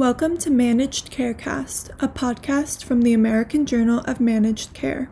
Welcome 0.00 0.38
to 0.38 0.50
Managed 0.50 1.12
Carecast, 1.12 1.90
a 2.02 2.08
podcast 2.08 2.84
from 2.84 3.02
the 3.02 3.12
American 3.12 3.66
Journal 3.66 3.98
of 4.06 4.18
Managed 4.18 4.72
Care. 4.72 5.10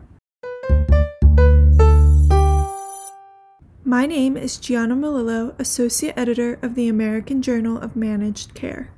My 3.85 4.07
name 4.07 4.39
is 4.39 4.57
Gianna 4.57 4.97
Melillo, 4.97 5.55
Associate 5.61 6.15
Editor 6.17 6.59
of 6.63 6.75
the 6.75 6.89
American 6.89 7.43
Journal 7.43 7.77
of 7.77 7.97
Managed 7.97 8.55
Care. 8.55 8.91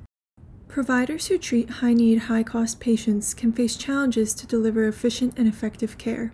Providers 0.69 1.27
who 1.27 1.37
treat 1.37 1.69
high 1.69 1.91
need, 1.91 2.19
high 2.19 2.43
cost 2.43 2.79
patients 2.79 3.33
can 3.33 3.51
face 3.51 3.75
challenges 3.75 4.33
to 4.35 4.47
deliver 4.47 4.87
efficient 4.87 5.33
and 5.37 5.45
effective 5.45 5.97
care. 5.97 6.31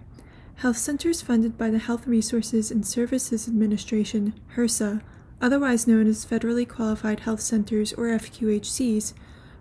Health 0.57 0.77
centers 0.77 1.23
funded 1.23 1.57
by 1.57 1.71
the 1.71 1.79
Health 1.79 2.05
Resources 2.05 2.69
and 2.69 2.85
Services 2.85 3.47
Administration, 3.47 4.39
HRSA, 4.55 5.01
otherwise 5.41 5.87
known 5.87 6.05
as 6.05 6.27
Federally 6.27 6.69
Qualified 6.69 7.21
Health 7.21 7.41
Centers 7.41 7.91
or 7.93 8.05
FQHCs, 8.05 9.15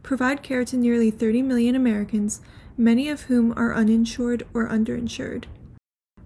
provide 0.06 0.42
care 0.42 0.64
to 0.64 0.76
nearly 0.76 1.10
30 1.10 1.42
million 1.42 1.74
Americans, 1.74 2.40
many 2.78 3.08
of 3.10 3.22
whom 3.22 3.52
are 3.58 3.74
uninsured 3.74 4.46
or 4.54 4.68
underinsured. 4.68 5.44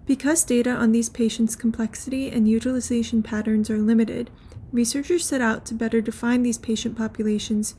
Because 0.05 0.43
data 0.43 0.69
on 0.69 0.91
these 0.91 1.09
patients' 1.09 1.55
complexity 1.55 2.29
and 2.29 2.47
utilization 2.47 3.23
patterns 3.23 3.69
are 3.69 3.79
limited, 3.79 4.29
researchers 4.71 5.25
set 5.25 5.41
out 5.41 5.65
to 5.65 5.73
better 5.73 5.99
define 5.99 6.43
these 6.43 6.57
patient 6.57 6.95
populations 6.97 7.75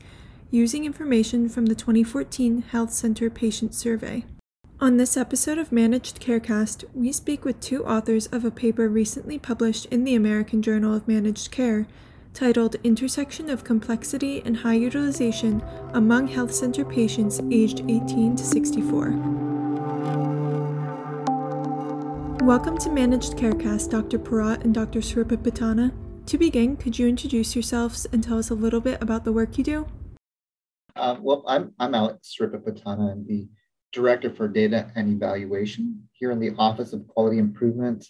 using 0.51 0.85
information 0.85 1.49
from 1.49 1.65
the 1.65 1.75
2014 1.75 2.63
Health 2.63 2.91
Center 2.91 3.29
Patient 3.29 3.73
Survey. 3.73 4.25
On 4.79 4.97
this 4.97 5.15
episode 5.15 5.57
of 5.57 5.71
Managed 5.71 6.19
Carecast, 6.19 6.83
we 6.93 7.13
speak 7.13 7.45
with 7.45 7.61
two 7.61 7.85
authors 7.85 8.27
of 8.27 8.43
a 8.43 8.51
paper 8.51 8.89
recently 8.89 9.39
published 9.39 9.85
in 9.85 10.03
the 10.03 10.15
American 10.15 10.61
Journal 10.61 10.93
of 10.93 11.07
Managed 11.07 11.49
Care 11.51 11.87
titled 12.33 12.75
Intersection 12.83 13.47
of 13.49 13.63
Complexity 13.63 14.41
and 14.43 14.57
High 14.57 14.73
Utilization 14.73 15.63
Among 15.93 16.27
Health 16.27 16.51
Center 16.51 16.83
Patients 16.83 17.39
Aged 17.51 17.81
18 17.87 18.35
to 18.35 18.43
64. 18.43 19.11
Welcome 22.43 22.79
to 22.79 22.89
Managed 22.89 23.33
Carecast, 23.33 23.91
Dr. 23.91 24.17
Pourat 24.17 24.63
and 24.63 24.73
Dr. 24.73 24.99
Sripipatana. 24.99 25.93
To 26.25 26.37
begin, 26.39 26.75
could 26.75 26.97
you 26.97 27.07
introduce 27.07 27.55
yourselves 27.55 28.07
and 28.11 28.23
tell 28.23 28.39
us 28.39 28.49
a 28.49 28.55
little 28.55 28.81
bit 28.81 28.99
about 29.01 29.25
the 29.25 29.31
work 29.31 29.59
you 29.59 29.63
do? 29.63 29.87
Uh, 30.95 31.17
well, 31.21 31.43
I'm, 31.47 31.73
I'm 31.79 31.93
Alex 31.93 32.35
Sripipatana. 32.39 33.11
I'm 33.11 33.27
the 33.27 33.47
Director 33.91 34.33
for 34.33 34.47
Data 34.47 34.91
and 34.95 35.07
Evaluation 35.13 36.01
here 36.13 36.31
in 36.31 36.39
the 36.39 36.55
Office 36.57 36.93
of 36.93 37.07
Quality 37.07 37.37
Improvement 37.37 38.07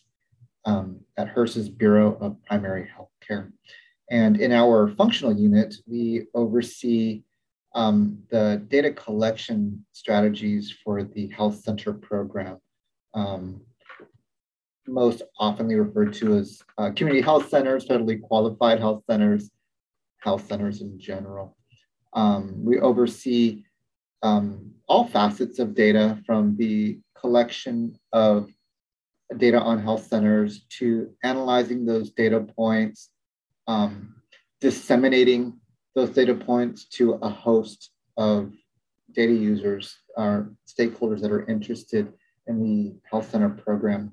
um, 0.63 1.01
at 1.17 1.35
HRSA's 1.35 1.67
Bureau 1.67 2.17
of 2.21 2.41
Primary 2.45 2.87
Health 2.87 3.11
Care. 3.27 3.51
And 4.09 4.39
in 4.39 4.51
our 4.51 4.89
functional 4.89 5.33
unit, 5.33 5.75
we 5.87 6.27
oversee 6.33 7.23
um, 7.75 8.19
the 8.29 8.63
data 8.67 8.91
collection 8.91 9.85
strategies 9.93 10.75
for 10.83 11.03
the 11.03 11.27
health 11.29 11.61
center 11.63 11.93
program, 11.93 12.57
um, 13.13 13.61
most 14.87 15.23
oftenly 15.39 15.79
referred 15.79 16.13
to 16.13 16.35
as 16.35 16.61
uh, 16.77 16.91
community 16.91 17.21
health 17.21 17.49
centers, 17.49 17.87
federally 17.87 18.21
qualified 18.21 18.79
health 18.79 19.03
centers, 19.09 19.49
health 20.19 20.47
centers 20.47 20.81
in 20.81 20.99
general. 20.99 21.57
Um, 22.13 22.63
we 22.63 22.79
oversee 22.79 23.63
um, 24.21 24.71
all 24.87 25.07
facets 25.07 25.59
of 25.59 25.73
data 25.73 26.19
from 26.25 26.55
the 26.57 26.99
collection 27.19 27.97
of 28.11 28.51
data 29.37 29.59
on 29.59 29.81
health 29.81 30.05
centers 30.05 30.65
to 30.77 31.09
analyzing 31.23 31.85
those 31.85 32.11
data 32.11 32.41
points 32.41 33.09
um, 33.67 34.15
disseminating 34.61 35.59
those 35.95 36.09
data 36.09 36.33
points 36.33 36.85
to 36.85 37.13
a 37.13 37.29
host 37.29 37.91
of 38.17 38.51
data 39.13 39.33
users 39.33 39.97
or 40.17 40.51
stakeholders 40.67 41.21
that 41.21 41.31
are 41.31 41.45
interested 41.47 42.13
in 42.47 42.63
the 42.63 42.95
health 43.09 43.29
center 43.31 43.49
program. 43.49 44.11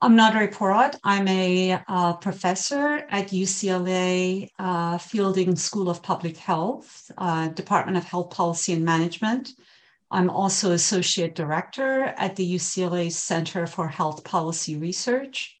I'm 0.00 0.16
Nadereh 0.16 0.52
Pourat. 0.52 0.96
I'm 1.02 1.26
a 1.26 1.80
uh, 1.88 2.12
professor 2.14 3.04
at 3.10 3.28
UCLA 3.28 4.48
uh, 4.58 4.96
Fielding 4.98 5.56
School 5.56 5.90
of 5.90 6.02
Public 6.04 6.36
Health, 6.36 7.10
uh, 7.18 7.48
Department 7.48 7.96
of 7.96 8.04
Health 8.04 8.30
Policy 8.30 8.74
and 8.74 8.84
Management. 8.84 9.50
I'm 10.10 10.30
also 10.30 10.70
associate 10.70 11.34
director 11.34 12.14
at 12.16 12.36
the 12.36 12.54
UCLA 12.54 13.10
Center 13.10 13.66
for 13.66 13.88
Health 13.88 14.22
Policy 14.22 14.76
Research. 14.76 15.57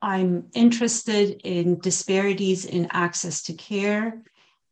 I'm 0.00 0.48
interested 0.54 1.40
in 1.44 1.80
disparities 1.80 2.64
in 2.64 2.88
access 2.92 3.42
to 3.42 3.52
care 3.54 4.22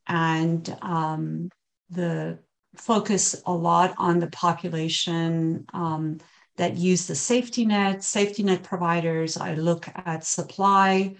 and 0.07 0.77
um, 0.83 1.51
the 1.91 2.39
focus 2.77 3.43
a 3.47 3.53
lot 3.53 3.95
on 3.99 4.21
the 4.21 4.29
population 4.29 5.65
um, 5.73 6.19
that 6.57 6.77
use 6.77 7.07
the 7.07 7.15
safety 7.15 7.65
net, 7.65 8.03
safety 8.05 8.43
net 8.43 8.63
providers. 8.63 9.37
I 9.37 9.55
look 9.55 9.89
at 10.07 10.25
supply 10.25 11.17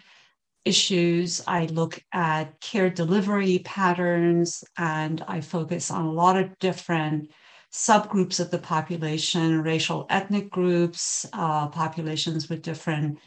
issues, 0.65 1.43
I 1.47 1.67
look 1.67 2.03
at 2.13 2.61
care 2.61 2.91
delivery 2.91 3.61
patterns, 3.61 4.65
and 4.77 5.23
I 5.29 5.41
focus 5.41 5.91
on 5.91 6.07
a 6.07 6.13
lot 6.13 6.37
of 6.37 6.59
different 6.59 7.31
subgroups 7.73 8.41
of 8.41 8.51
the 8.51 8.59
population, 8.59 9.63
racial 9.63 10.07
ethnic 10.11 10.51
groups, 10.51 11.27
uh, 11.33 11.69
populations 11.69 12.49
with 12.49 12.63
different 12.63 13.19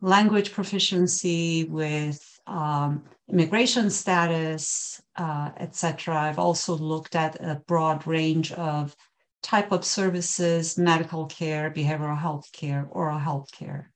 language 0.00 0.52
proficiency, 0.52 1.64
with 1.64 2.40
um, 2.46 3.04
immigration 3.28 3.90
status, 3.90 5.00
uh, 5.16 5.50
etc. 5.58 6.16
I've 6.16 6.38
also 6.38 6.76
looked 6.76 7.16
at 7.16 7.36
a 7.40 7.60
broad 7.66 8.06
range 8.06 8.52
of 8.52 8.94
type 9.42 9.72
of 9.72 9.84
services, 9.84 10.78
medical 10.78 11.26
care, 11.26 11.70
behavioral 11.70 12.18
health 12.18 12.50
care, 12.52 12.88
oral 12.90 13.18
health 13.18 13.50
care. 13.52 13.92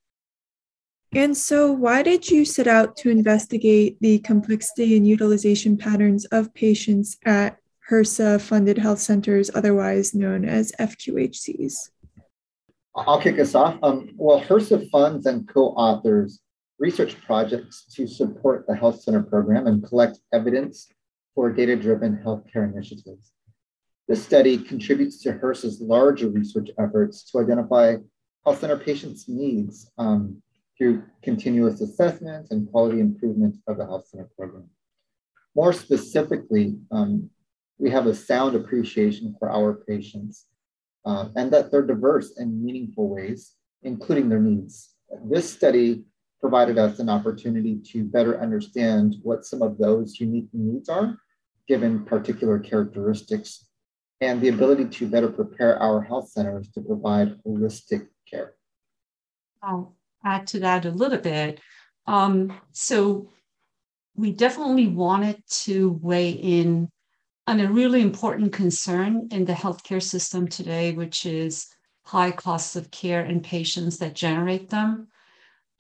And 1.15 1.37
so, 1.37 1.71
why 1.71 2.03
did 2.03 2.31
you 2.31 2.45
set 2.45 2.67
out 2.67 2.97
to 2.99 3.11
investigate 3.11 3.99
the 4.01 4.19
complexity 4.21 4.97
and 4.97 5.07
utilization 5.07 5.77
patterns 5.77 6.25
of 6.27 6.55
patients 6.55 7.19
at 7.27 7.59
HRSA 7.91 8.41
funded 8.41 8.79
health 8.79 9.01
centers, 9.01 9.51
otherwise 9.55 10.15
known 10.15 10.47
as 10.47 10.73
FQHCs? 10.81 11.91
I'll 12.95 13.21
kick 13.21 13.39
us 13.39 13.55
off. 13.55 13.79
Um, 13.83 14.11
well, 14.17 14.41
HRSA 14.41 14.91
funds 14.91 15.27
and 15.27 15.49
co-authors 15.49 16.41
research 16.79 17.17
projects 17.25 17.87
to 17.95 18.07
support 18.07 18.67
the 18.67 18.75
health 18.75 19.03
center 19.03 19.23
program 19.23 19.67
and 19.67 19.83
collect 19.85 20.19
evidence 20.33 20.89
for 21.35 21.51
data-driven 21.51 22.19
healthcare 22.19 22.71
initiatives. 22.71 23.33
This 24.09 24.23
study 24.23 24.59
contributes 24.59 25.23
to 25.23 25.33
HRSA's 25.33 25.81
larger 25.81 26.29
research 26.29 26.71
efforts 26.79 27.31
to 27.31 27.39
identify 27.39 27.97
health 28.45 28.61
center 28.61 28.77
patients' 28.77 29.29
needs 29.29 29.91
um, 29.97 30.43
through 30.77 31.05
continuous 31.23 31.81
assessment 31.81 32.49
and 32.51 32.71
quality 32.71 33.01
improvement 33.01 33.57
of 33.69 33.79
the 33.79 33.87
health 33.87 34.09
center 34.09 34.29
program. 34.37 34.69
More 35.55 35.73
specifically, 35.73 36.77
um, 36.91 37.31
we 37.79 37.91
have 37.91 38.07
a 38.07 38.15
sound 38.15 38.55
appreciation 38.57 39.35
for 39.39 39.51
our 39.51 39.75
patients 39.75 40.47
uh, 41.05 41.29
and 41.37 41.53
that 41.53 41.71
they're 41.71 41.87
diverse 41.87 42.39
in 42.39 42.65
meaningful 42.65 43.09
ways, 43.09 43.53
including 43.83 44.29
their 44.29 44.41
needs. 44.41 44.91
This 45.25 45.53
study 45.53 46.05
provided 46.41 46.79
us 46.79 46.99
an 46.99 47.09
opportunity 47.09 47.81
to 47.93 48.05
better 48.05 48.41
understand 48.41 49.17
what 49.23 49.45
some 49.45 49.62
of 49.62 49.79
those 49.79 50.19
unique 50.19 50.49
needs 50.53 50.89
are, 50.89 51.19
given 51.69 52.05
particular 52.05 52.59
characteristics, 52.59 53.67
and 54.21 54.41
the 54.41 54.49
ability 54.49 54.87
to 54.87 55.09
better 55.09 55.29
prepare 55.29 55.79
our 55.79 56.01
health 56.01 56.29
centers 56.29 56.69
to 56.73 56.81
provide 56.81 57.39
holistic 57.47 58.09
care. 58.29 58.55
I'll 59.62 59.95
add 60.25 60.47
to 60.49 60.61
that 60.61 60.85
a 60.85 60.91
little 60.91 61.19
bit. 61.19 61.61
Um, 62.07 62.53
so, 62.73 63.29
we 64.15 64.33
definitely 64.33 64.89
wanted 64.89 65.43
to 65.49 65.99
weigh 66.03 66.31
in 66.31 66.91
on 67.47 67.61
a 67.61 67.71
really 67.71 68.01
important 68.01 68.53
concern 68.53 69.29
in 69.31 69.44
the 69.44 69.53
healthcare 69.53 70.03
system 70.03 70.47
today, 70.47 70.93
which 70.93 71.27
is 71.27 71.67
high 72.05 72.31
costs 72.31 72.77
of 72.77 72.91
care 72.91 73.21
and 73.21 73.43
patients 73.43 73.99
that 73.99 74.15
generate 74.15 74.71
them. 74.71 75.09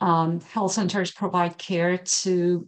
Um, 0.00 0.40
health 0.40 0.72
centers 0.72 1.12
provide 1.12 1.58
care 1.58 1.96
to 1.96 2.66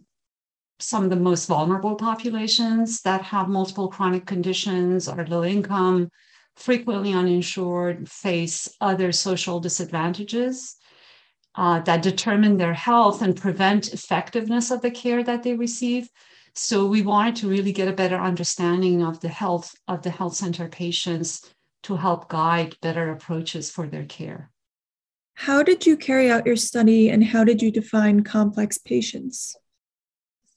some 0.79 1.03
of 1.03 1.09
the 1.09 1.15
most 1.15 1.47
vulnerable 1.47 1.95
populations 1.95 3.01
that 3.01 3.21
have 3.21 3.47
multiple 3.47 3.87
chronic 3.87 4.25
conditions, 4.25 5.07
are 5.07 5.25
low 5.27 5.43
income, 5.43 6.09
frequently 6.55 7.13
uninsured, 7.13 8.09
face 8.09 8.69
other 8.81 9.11
social 9.11 9.59
disadvantages 9.59 10.75
uh, 11.55 11.79
that 11.81 12.01
determine 12.01 12.57
their 12.57 12.73
health 12.73 13.21
and 13.21 13.35
prevent 13.35 13.93
effectiveness 13.93 14.71
of 14.71 14.81
the 14.81 14.91
care 14.91 15.23
that 15.23 15.43
they 15.43 15.55
receive. 15.55 16.09
So 16.55 16.85
we 16.85 17.01
wanted 17.01 17.35
to 17.37 17.49
really 17.49 17.73
get 17.73 17.89
a 17.89 17.93
better 17.93 18.17
understanding 18.17 19.03
of 19.03 19.19
the 19.19 19.27
health 19.27 19.75
of 19.89 20.01
the 20.03 20.09
health 20.09 20.35
center 20.35 20.69
patients 20.69 21.53
to 21.83 21.97
help 21.97 22.29
guide 22.29 22.77
better 22.81 23.11
approaches 23.11 23.69
for 23.69 23.87
their 23.87 24.05
care. 24.05 24.49
How 25.33 25.63
did 25.63 25.85
you 25.85 25.97
carry 25.97 26.31
out 26.31 26.45
your 26.45 26.55
study 26.55 27.09
and 27.09 27.23
how 27.23 27.43
did 27.43 27.61
you 27.61 27.71
define 27.71 28.23
complex 28.23 28.77
patients? 28.77 29.57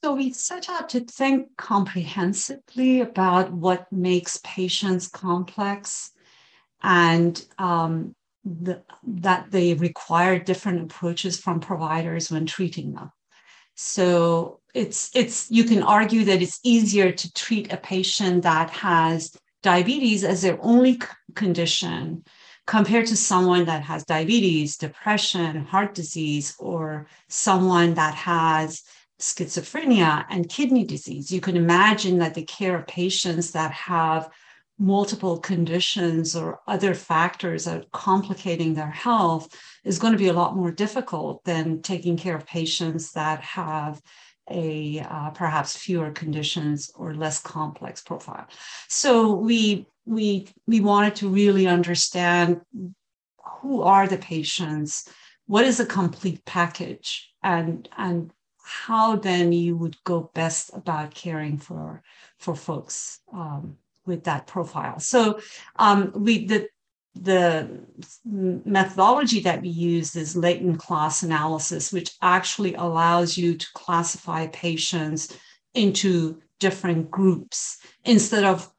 So 0.01 0.15
we 0.15 0.31
set 0.31 0.69
out 0.69 0.87
to 0.89 1.01
think 1.01 1.49
comprehensively 1.57 3.01
about 3.01 3.51
what 3.51 3.91
makes 3.91 4.39
patients 4.45 5.09
complex 5.09 6.11
and 6.81 7.45
um, 7.57 8.15
the, 8.45 8.81
that 9.05 9.51
they 9.51 9.73
require 9.73 10.39
different 10.39 10.83
approaches 10.83 11.37
from 11.37 11.59
providers 11.59 12.31
when 12.31 12.45
treating 12.45 12.93
them. 12.93 13.11
So 13.75 14.58
it's 14.73 15.09
it's 15.15 15.49
you 15.49 15.63
can 15.63 15.83
argue 15.83 16.23
that 16.25 16.41
it's 16.41 16.59
easier 16.63 17.11
to 17.11 17.33
treat 17.33 17.71
a 17.73 17.77
patient 17.77 18.43
that 18.43 18.69
has 18.69 19.35
diabetes 19.63 20.23
as 20.23 20.41
their 20.41 20.57
only 20.61 20.99
condition 21.35 22.23
compared 22.67 23.07
to 23.07 23.15
someone 23.15 23.65
that 23.65 23.81
has 23.81 24.05
diabetes, 24.05 24.77
depression, 24.77 25.65
heart 25.65 25.95
disease, 25.95 26.55
or 26.59 27.07
someone 27.27 27.95
that 27.95 28.13
has 28.13 28.83
schizophrenia 29.19 30.23
and 30.29 30.49
kidney 30.49 30.83
disease. 30.83 31.31
You 31.31 31.41
can 31.41 31.57
imagine 31.57 32.19
that 32.19 32.35
the 32.35 32.43
care 32.43 32.77
of 32.77 32.85
patients 32.85 33.51
that 33.51 33.71
have 33.71 34.29
multiple 34.77 35.39
conditions 35.39 36.35
or 36.35 36.59
other 36.67 36.93
factors 36.93 37.65
that 37.65 37.81
are 37.81 37.85
complicating 37.91 38.73
their 38.73 38.89
health 38.89 39.53
is 39.83 39.99
going 39.99 40.13
to 40.13 40.19
be 40.19 40.29
a 40.29 40.33
lot 40.33 40.55
more 40.55 40.71
difficult 40.71 41.43
than 41.43 41.81
taking 41.81 42.15
care 42.15 42.35
of 42.35 42.45
patients 42.45 43.11
that 43.11 43.41
have 43.41 43.99
a 44.49 44.99
uh, 45.09 45.29
perhaps 45.31 45.77
fewer 45.77 46.11
conditions 46.11 46.91
or 46.95 47.13
less 47.13 47.39
complex 47.39 48.01
profile. 48.01 48.47
So 48.87 49.33
we 49.33 49.87
we 50.05 50.47
we 50.67 50.79
wanted 50.79 51.15
to 51.15 51.29
really 51.29 51.67
understand 51.67 52.61
who 53.61 53.81
are 53.81 54.07
the 54.07 54.17
patients, 54.17 55.07
what 55.45 55.65
is 55.65 55.79
a 55.79 55.85
complete 55.85 56.43
package, 56.45 57.31
and 57.43 57.87
and 57.97 58.31
how 58.63 59.15
then 59.15 59.51
you 59.51 59.75
would 59.75 59.97
go 60.03 60.29
best 60.33 60.71
about 60.73 61.13
caring 61.13 61.57
for 61.57 62.03
for 62.37 62.55
folks 62.55 63.19
um, 63.33 63.77
with 64.05 64.23
that 64.25 64.47
profile. 64.47 64.99
So 64.99 65.39
um, 65.77 66.11
we 66.15 66.45
the 66.45 66.69
the 67.15 67.81
methodology 68.25 69.39
that 69.41 69.61
we 69.61 69.69
use 69.69 70.15
is 70.15 70.35
latent 70.35 70.79
class 70.79 71.23
analysis, 71.23 71.91
which 71.91 72.11
actually 72.21 72.75
allows 72.75 73.37
you 73.37 73.55
to 73.55 73.67
classify 73.73 74.47
patients 74.47 75.37
into 75.73 76.41
different 76.59 77.09
groups 77.09 77.79
instead 78.05 78.43
of 78.43 78.71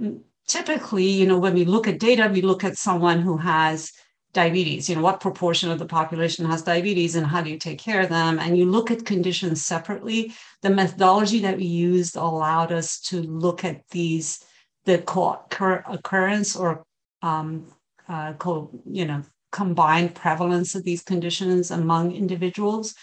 mm, 0.00 0.20
typically, 0.46 1.06
you 1.06 1.26
know, 1.26 1.38
when 1.38 1.54
we 1.54 1.64
look 1.64 1.88
at 1.88 1.98
data, 1.98 2.30
we 2.32 2.42
look 2.42 2.64
at 2.64 2.76
someone 2.76 3.20
who 3.20 3.36
has 3.36 3.92
diabetes, 4.32 4.88
you 4.88 4.96
know, 4.96 5.02
what 5.02 5.20
proportion 5.20 5.70
of 5.70 5.78
the 5.78 5.86
population 5.86 6.44
has 6.44 6.62
diabetes 6.62 7.14
and 7.14 7.26
how 7.26 7.40
do 7.40 7.50
you 7.50 7.58
take 7.58 7.78
care 7.78 8.00
of 8.00 8.08
them? 8.08 8.38
And 8.38 8.58
you 8.58 8.66
look 8.66 8.90
at 8.90 9.06
conditions 9.06 9.64
separately. 9.64 10.34
The 10.62 10.70
methodology 10.70 11.38
that 11.40 11.56
we 11.56 11.64
used 11.64 12.16
allowed 12.16 12.72
us 12.72 13.00
to 13.02 13.22
look 13.22 13.64
at 13.64 13.88
these, 13.90 14.44
the 14.84 14.98
co-occurrence 14.98 16.56
or 16.56 16.84
um, 17.24 17.66
uh, 18.08 18.34
co, 18.34 18.70
you 18.84 19.06
know, 19.06 19.22
combined 19.50 20.14
prevalence 20.14 20.74
of 20.74 20.84
these 20.84 21.02
conditions 21.02 21.70
among 21.70 22.12
individuals. 22.12 22.94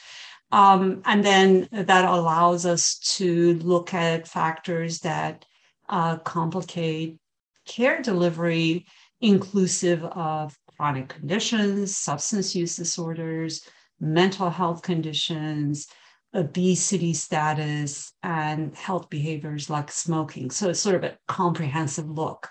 Um, 0.51 1.01
and 1.05 1.23
then 1.23 1.67
that 1.71 2.05
allows 2.05 2.65
us 2.65 2.99
to 3.15 3.55
look 3.59 3.93
at 3.93 4.27
factors 4.27 4.99
that 4.99 5.45
uh, 5.89 6.17
complicate 6.17 7.17
care 7.65 8.01
delivery, 8.01 8.85
inclusive 9.21 10.03
of 10.03 10.55
chronic 10.75 11.09
conditions, 11.09 11.97
substance 11.97 12.55
use 12.55 12.75
disorders, 12.75 13.61
mental 13.99 14.49
health 14.49 14.81
conditions, 14.81 15.87
obesity 16.33 17.13
status, 17.13 18.13
and 18.23 18.75
health 18.75 19.09
behaviors 19.09 19.69
like 19.69 19.91
smoking. 19.91 20.51
So 20.51 20.69
it's 20.69 20.79
sort 20.79 20.95
of 20.95 21.03
a 21.03 21.17
comprehensive 21.27 22.09
look. 22.09 22.49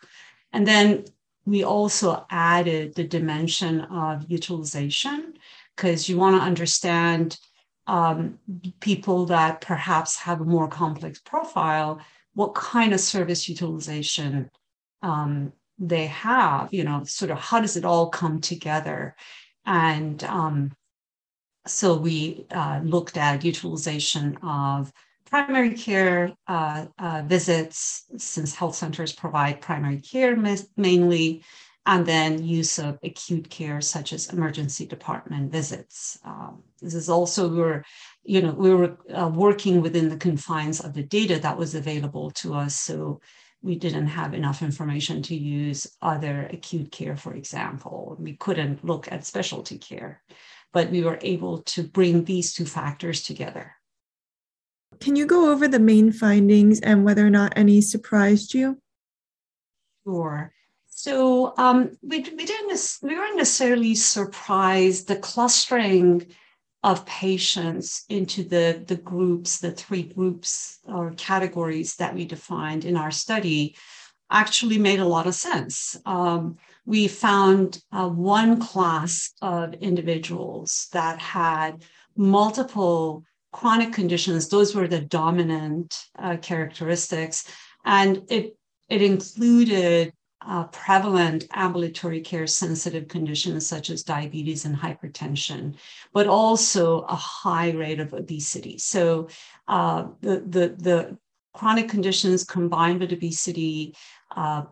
And 0.53 0.67
then 0.67 1.05
we 1.47 1.65
also 1.65 2.27
added 2.31 2.95
the 2.95 3.05
dimension 3.05 3.81
of 3.83 4.31
utilization 4.31 5.35
because 5.77 6.09
you 6.09 6.19
want 6.19 6.37
to 6.37 6.43
understand 6.43 7.39
um, 7.87 8.39
people 8.81 9.27
that 9.27 9.61
perhaps 9.61 10.17
have 10.19 10.41
a 10.41 10.45
more 10.45 10.69
complex 10.69 11.19
profile, 11.19 12.01
what 12.35 12.55
kind 12.55 12.93
of 12.93 13.01
service 13.01 13.49
utilization 13.49 14.51
um, 15.03 15.53
they 15.79 16.07
have, 16.07 16.73
you 16.73 16.85
know, 16.85 17.03
sort 17.05 17.31
of 17.31 17.39
how 17.39 17.61
does 17.61 17.77
it 17.77 17.85
all 17.85 18.11
come 18.11 18.41
together? 18.41 19.17
And 19.65 20.23
um, 20.25 20.73
so 21.67 21.97
we 21.97 22.47
uh, 22.51 22.81
looked 22.85 23.17
at 23.17 23.45
utilization 23.45 24.37
of 24.43 24.93
primary 25.31 25.75
care 25.75 26.33
uh, 26.49 26.87
uh, 26.99 27.23
visits, 27.25 28.05
since 28.17 28.55
health 28.55 28.75
centers 28.75 29.13
provide 29.13 29.61
primary 29.61 30.01
care 30.01 30.37
mainly, 30.77 31.45
and 31.87 32.05
then 32.05 32.45
use 32.45 32.79
of 32.79 32.99
acute 33.03 33.49
care 33.49 33.81
such 33.81 34.13
as 34.13 34.33
emergency 34.33 34.85
department 34.85 35.51
visits. 35.51 36.19
Um, 36.25 36.63
this 36.83 36.95
is 36.95 37.09
also 37.09 37.49
we're, 37.49 37.85
you 38.23 38.43
know, 38.43 38.53
we 38.53 38.75
were 38.75 38.99
uh, 39.15 39.29
working 39.29 39.81
within 39.81 40.09
the 40.09 40.17
confines 40.17 40.81
of 40.81 40.93
the 40.93 41.03
data 41.03 41.39
that 41.41 41.57
was 41.57 41.75
available 41.75 42.31
to 42.33 42.55
us. 42.55 42.75
So 42.77 43.21
we 43.63 43.77
didn't 43.77 44.09
have 44.09 44.35
enough 44.35 44.63
information 44.63 45.23
to 45.23 45.35
use 45.35 45.87
other 46.03 46.49
acute 46.53 46.93
care, 46.93 47.17
for 47.17 47.35
example. 47.35 48.17
We 48.19 48.35
couldn't 48.35 48.85
look 48.85 49.11
at 49.11 49.27
specialty 49.27 49.79
care, 49.79 50.23
but 50.73 50.91
we 50.91 51.03
were 51.03 51.19
able 51.23 51.63
to 51.63 51.83
bring 51.83 52.25
these 52.25 52.53
two 52.53 52.67
factors 52.67 53.23
together. 53.23 53.75
Can 54.99 55.17
you 55.17 55.27
go 55.27 55.51
over 55.51 55.69
the 55.69 55.79
main 55.79 56.13
findings 56.13 56.81
and 56.81 57.05
whether 57.05 57.27
or 57.27 57.31
not 57.31 57.53
any 57.57 57.81
surprised 57.81 58.55
you? 58.55 58.81
Sure. 60.05 60.53
So 60.89 61.55
um, 61.57 61.97
we, 62.03 62.19
we 62.19 62.45
didn't 62.45 62.99
we 63.03 63.15
weren't 63.15 63.37
necessarily 63.37 63.95
surprised. 63.95 65.09
The 65.09 65.17
clustering 65.17 66.27
of 66.83 67.07
patients 67.07 68.05
into 68.09 68.43
the, 68.43 68.83
the 68.87 68.97
groups, 68.97 69.61
the 69.61 69.71
three 69.71 70.03
groups 70.03 70.79
or 70.85 71.13
categories 71.13 71.97
that 71.97 72.15
we 72.15 72.25
defined 72.25 72.85
in 72.85 72.97
our 72.97 73.11
study 73.11 73.77
actually 74.31 74.79
made 74.79 75.01
a 75.01 75.05
lot 75.05 75.27
of 75.27 75.35
sense. 75.35 75.97
Um, 76.07 76.57
we 76.87 77.09
found 77.09 77.83
uh, 77.93 78.09
one 78.09 78.61
class 78.61 79.33
of 79.43 79.75
individuals 79.75 80.89
that 80.93 81.19
had 81.19 81.85
multiple 82.17 83.25
chronic 83.53 83.93
conditions. 83.93 84.49
Those 84.49 84.75
were 84.75 84.89
the 84.89 85.01
dominant 85.01 86.07
uh, 86.19 86.37
characteristics. 86.37 87.45
And 87.85 88.23
it, 88.29 88.57
it 88.89 89.03
included 89.03 90.13
uh, 90.47 90.65
prevalent 90.65 91.47
ambulatory 91.53 92.21
care 92.21 92.47
sensitive 92.47 93.09
conditions 93.09 93.67
such 93.67 93.91
as 93.91 94.03
diabetes 94.03 94.65
and 94.65 94.75
hypertension, 94.75 95.75
but 96.15 96.27
also 96.27 97.01
a 97.03 97.15
high 97.15 97.71
rate 97.73 98.01
of 98.01 98.15
obesity. 98.15 98.79
So 98.79 99.29
uh, 99.69 100.07
the, 100.21 100.41
the, 100.41 100.75
the 100.79 101.19
chronic 101.53 101.89
conditions 101.89 102.45
combined 102.45 103.01
with 103.01 103.13
obesity, 103.13 103.95
uh, 104.35 104.63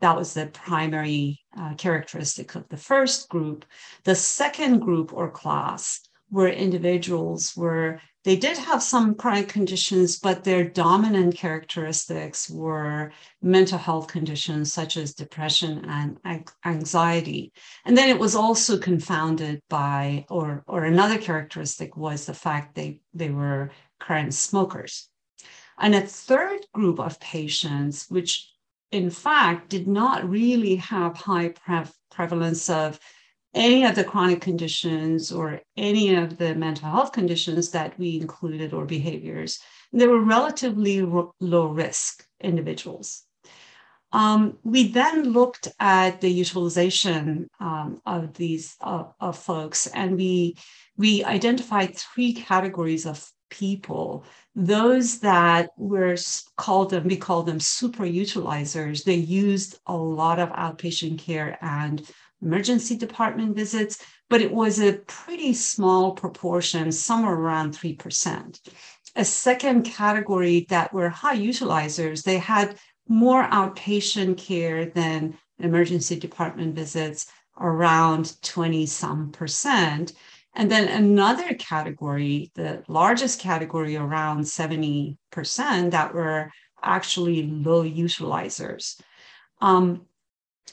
that 0.00 0.16
was 0.16 0.34
the 0.34 0.46
primary 0.46 1.40
uh, 1.58 1.74
characteristic 1.74 2.54
of 2.54 2.68
the 2.68 2.76
first 2.76 3.28
group. 3.28 3.64
The 4.04 4.14
second 4.14 4.78
group 4.78 5.12
or 5.12 5.28
class 5.28 6.00
were 6.30 6.48
individuals 6.48 7.52
where 7.56 8.00
they 8.24 8.36
did 8.36 8.58
have 8.58 8.82
some 8.82 9.14
chronic 9.14 9.48
conditions, 9.48 10.18
but 10.18 10.44
their 10.44 10.68
dominant 10.68 11.34
characteristics 11.34 12.50
were 12.50 13.12
mental 13.40 13.78
health 13.78 14.08
conditions 14.08 14.72
such 14.72 14.96
as 14.96 15.14
depression 15.14 15.84
and 15.86 16.18
anxiety. 16.64 17.52
And 17.86 17.96
then 17.96 18.10
it 18.10 18.18
was 18.18 18.34
also 18.34 18.76
confounded 18.76 19.62
by, 19.70 20.26
or, 20.28 20.62
or 20.66 20.84
another 20.84 21.16
characteristic 21.16 21.96
was 21.96 22.26
the 22.26 22.34
fact 22.34 22.74
they, 22.74 23.00
they 23.14 23.30
were 23.30 23.70
current 23.98 24.34
smokers. 24.34 25.08
And 25.78 25.94
a 25.94 26.00
third 26.02 26.66
group 26.74 26.98
of 26.98 27.20
patients, 27.20 28.06
which 28.10 28.52
in 28.90 29.10
fact 29.10 29.70
did 29.70 29.86
not 29.86 30.28
really 30.28 30.76
have 30.76 31.16
high 31.16 31.50
pre- 31.50 31.84
prevalence 32.10 32.68
of 32.68 32.98
any 33.54 33.84
of 33.84 33.94
the 33.94 34.04
chronic 34.04 34.40
conditions 34.40 35.32
or 35.32 35.60
any 35.76 36.14
of 36.14 36.38
the 36.38 36.54
mental 36.54 36.88
health 36.90 37.12
conditions 37.12 37.70
that 37.70 37.98
we 37.98 38.20
included 38.20 38.72
or 38.72 38.84
behaviors, 38.84 39.58
they 39.92 40.06
were 40.06 40.20
relatively 40.20 41.00
low 41.00 41.66
risk 41.66 42.24
individuals. 42.40 43.24
Um, 44.12 44.58
we 44.62 44.88
then 44.88 45.32
looked 45.32 45.68
at 45.78 46.20
the 46.20 46.30
utilization 46.30 47.48
um, 47.60 48.00
of 48.06 48.34
these 48.34 48.74
uh, 48.80 49.04
of 49.20 49.38
folks, 49.38 49.86
and 49.88 50.16
we 50.16 50.56
we 50.96 51.24
identified 51.24 51.94
three 51.94 52.32
categories 52.32 53.04
of 53.04 53.30
people. 53.50 54.24
Those 54.54 55.20
that 55.20 55.70
were 55.76 56.16
called 56.56 56.90
them, 56.90 57.04
we 57.04 57.16
call 57.16 57.42
them 57.42 57.60
super 57.60 58.04
utilizers. 58.04 59.04
They 59.04 59.14
used 59.14 59.78
a 59.86 59.96
lot 59.96 60.38
of 60.38 60.50
outpatient 60.50 61.18
care 61.18 61.58
and 61.60 62.02
emergency 62.42 62.96
department 62.96 63.56
visits, 63.56 64.02
but 64.30 64.40
it 64.40 64.52
was 64.52 64.80
a 64.80 64.98
pretty 65.06 65.52
small 65.54 66.12
proportion, 66.12 66.92
somewhere 66.92 67.34
around 67.34 67.72
3%. 67.76 68.60
a 69.16 69.24
second 69.24 69.82
category 69.82 70.66
that 70.68 70.92
were 70.92 71.08
high 71.08 71.36
utilizers. 71.36 72.22
They 72.22 72.38
had 72.38 72.78
more 73.08 73.42
outpatient 73.48 74.36
care 74.36 74.86
than 74.86 75.36
emergency 75.58 76.16
department 76.16 76.76
visits, 76.76 77.26
around 77.58 78.40
20 78.42 78.86
some 78.86 79.32
percent. 79.32 80.12
And 80.54 80.70
then 80.70 80.88
another 80.88 81.54
category, 81.54 82.52
the 82.54 82.84
largest 82.88 83.40
category, 83.40 83.96
around 83.96 84.42
70% 84.42 85.16
that 85.90 86.14
were 86.14 86.52
actually 86.82 87.42
low 87.44 87.82
utilizers. 87.82 89.00
Um, 89.60 90.06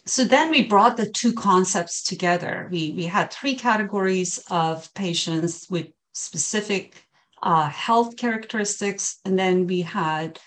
so 0.06 0.24
then 0.24 0.52
we 0.52 0.64
brought 0.64 0.98
the 0.98 1.10
two 1.10 1.34
concepts 1.34 2.04
together. 2.04 2.68
We, 2.72 2.92
we 2.92 3.06
had 3.06 3.32
three 3.32 3.56
categories 3.56 4.44
of 4.50 4.94
patients 4.94 5.68
with 5.70 5.88
specific 6.14 6.96
uh, 7.42 7.70
health 7.70 8.18
characteristics, 8.18 9.20
and 9.26 9.38
then 9.38 9.68
we 9.68 9.82
had 9.82 10.40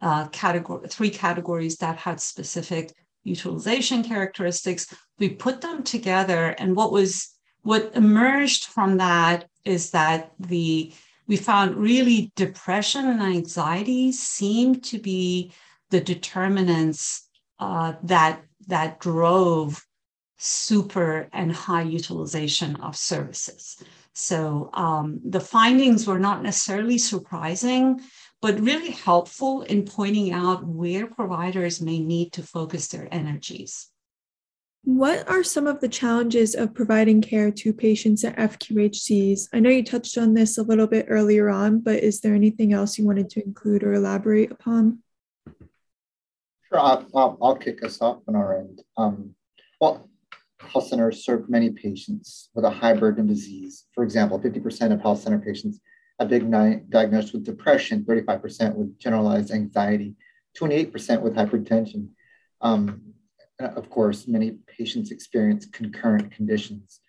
uh, 0.00 0.28
category, 0.28 0.88
three 0.88 1.10
categories 1.10 1.76
that 1.78 1.96
had 1.96 2.20
specific 2.20 2.92
utilization 3.24 4.04
characteristics. 4.04 4.86
We 5.18 5.30
put 5.30 5.60
them 5.60 5.82
together, 5.82 6.54
and 6.58 6.76
what 6.76 6.92
was 6.92 7.30
what 7.62 7.92
emerged 7.94 8.66
from 8.66 8.98
that 8.98 9.46
is 9.64 9.90
that 9.90 10.32
the 10.38 10.92
we 11.26 11.36
found 11.36 11.76
really 11.76 12.30
depression 12.36 13.06
and 13.06 13.22
anxiety 13.22 14.12
seemed 14.12 14.84
to 14.84 14.98
be 14.98 15.52
the 15.90 16.00
determinants 16.00 17.23
uh, 17.58 17.94
that 18.02 18.42
that 18.66 19.00
drove 19.00 19.84
super 20.36 21.28
and 21.32 21.52
high 21.52 21.82
utilization 21.82 22.76
of 22.76 22.96
services. 22.96 23.82
So 24.14 24.70
um, 24.74 25.20
the 25.24 25.40
findings 25.40 26.06
were 26.06 26.18
not 26.18 26.42
necessarily 26.42 26.98
surprising, 26.98 28.00
but 28.40 28.60
really 28.60 28.90
helpful 28.90 29.62
in 29.62 29.84
pointing 29.84 30.32
out 30.32 30.66
where 30.66 31.06
providers 31.06 31.80
may 31.80 31.98
need 31.98 32.32
to 32.34 32.42
focus 32.42 32.88
their 32.88 33.08
energies. 33.10 33.88
What 34.84 35.26
are 35.30 35.42
some 35.42 35.66
of 35.66 35.80
the 35.80 35.88
challenges 35.88 36.54
of 36.54 36.74
providing 36.74 37.22
care 37.22 37.50
to 37.50 37.72
patients 37.72 38.22
at 38.22 38.36
FQHCs? 38.36 39.48
I 39.54 39.60
know 39.60 39.70
you 39.70 39.82
touched 39.82 40.18
on 40.18 40.34
this 40.34 40.58
a 40.58 40.62
little 40.62 40.86
bit 40.86 41.06
earlier 41.08 41.48
on, 41.48 41.80
but 41.80 42.02
is 42.02 42.20
there 42.20 42.34
anything 42.34 42.74
else 42.74 42.98
you 42.98 43.06
wanted 43.06 43.30
to 43.30 43.42
include 43.42 43.82
or 43.82 43.94
elaborate 43.94 44.52
upon? 44.52 44.98
Sure, 46.68 46.78
I'll, 46.78 47.06
I'll, 47.14 47.38
I'll 47.42 47.56
kick 47.56 47.84
us 47.84 48.00
off 48.00 48.18
on 48.28 48.36
our 48.36 48.58
end. 48.58 48.82
Um, 48.96 49.34
well, 49.80 50.08
health 50.60 50.88
centers 50.88 51.24
serve 51.24 51.48
many 51.48 51.70
patients 51.70 52.50
with 52.54 52.64
a 52.64 52.70
high 52.70 52.94
burden 52.94 53.22
of 53.22 53.28
disease. 53.28 53.84
For 53.92 54.02
example, 54.02 54.40
50% 54.40 54.92
of 54.92 55.00
health 55.00 55.20
center 55.20 55.38
patients 55.38 55.80
have 56.18 56.28
been 56.28 56.50
diagnosed 56.88 57.32
with 57.32 57.44
depression, 57.44 58.04
35% 58.04 58.74
with 58.74 58.98
generalized 58.98 59.50
anxiety, 59.50 60.14
28% 60.58 61.20
with 61.20 61.34
hypertension. 61.34 62.08
Um, 62.60 63.02
of 63.60 63.90
course, 63.90 64.26
many 64.26 64.52
patients 64.66 65.10
experience 65.10 65.66
concurrent 65.66 66.30
conditions. 66.32 67.00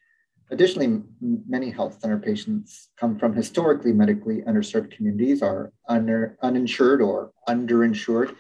Additionally, 0.52 1.02
many 1.22 1.72
health 1.72 2.00
center 2.00 2.20
patients 2.20 2.90
come 3.00 3.18
from 3.18 3.34
historically 3.34 3.92
medically 3.92 4.42
underserved 4.42 4.92
communities, 4.92 5.42
are 5.42 5.72
under, 5.90 6.38
uninsured 6.44 7.02
or 7.02 7.32
underinsured, 7.50 8.36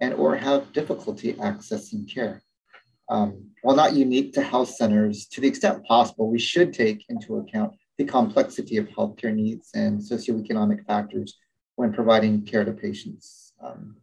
and 0.00 0.14
or 0.14 0.36
have 0.36 0.72
difficulty 0.72 1.34
accessing 1.34 2.12
care. 2.12 2.42
Um, 3.08 3.50
while 3.62 3.76
not 3.76 3.94
unique 3.94 4.32
to 4.34 4.42
health 4.42 4.70
centers, 4.70 5.26
to 5.26 5.40
the 5.40 5.48
extent 5.48 5.84
possible, 5.84 6.28
we 6.28 6.38
should 6.38 6.72
take 6.72 7.04
into 7.08 7.36
account 7.36 7.74
the 7.98 8.04
complexity 8.04 8.76
of 8.76 8.88
healthcare 8.88 9.34
needs 9.34 9.70
and 9.74 10.00
socioeconomic 10.00 10.84
factors 10.86 11.38
when 11.76 11.92
providing 11.92 12.42
care 12.42 12.64
to 12.64 12.72
patients. 12.72 13.52
Um, 13.62 13.96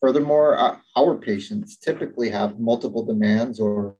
furthermore, 0.00 0.58
uh, 0.58 0.76
our 0.96 1.16
patients 1.16 1.76
typically 1.76 2.30
have 2.30 2.60
multiple 2.60 3.04
demands 3.04 3.58
or 3.58 3.96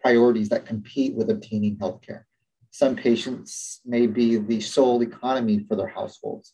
priorities 0.00 0.48
that 0.48 0.66
compete 0.66 1.14
with 1.14 1.30
obtaining 1.30 1.76
healthcare. 1.76 2.24
Some 2.70 2.96
patients 2.96 3.80
may 3.84 4.06
be 4.06 4.36
the 4.36 4.60
sole 4.60 5.02
economy 5.02 5.64
for 5.68 5.76
their 5.76 5.88
households. 5.88 6.52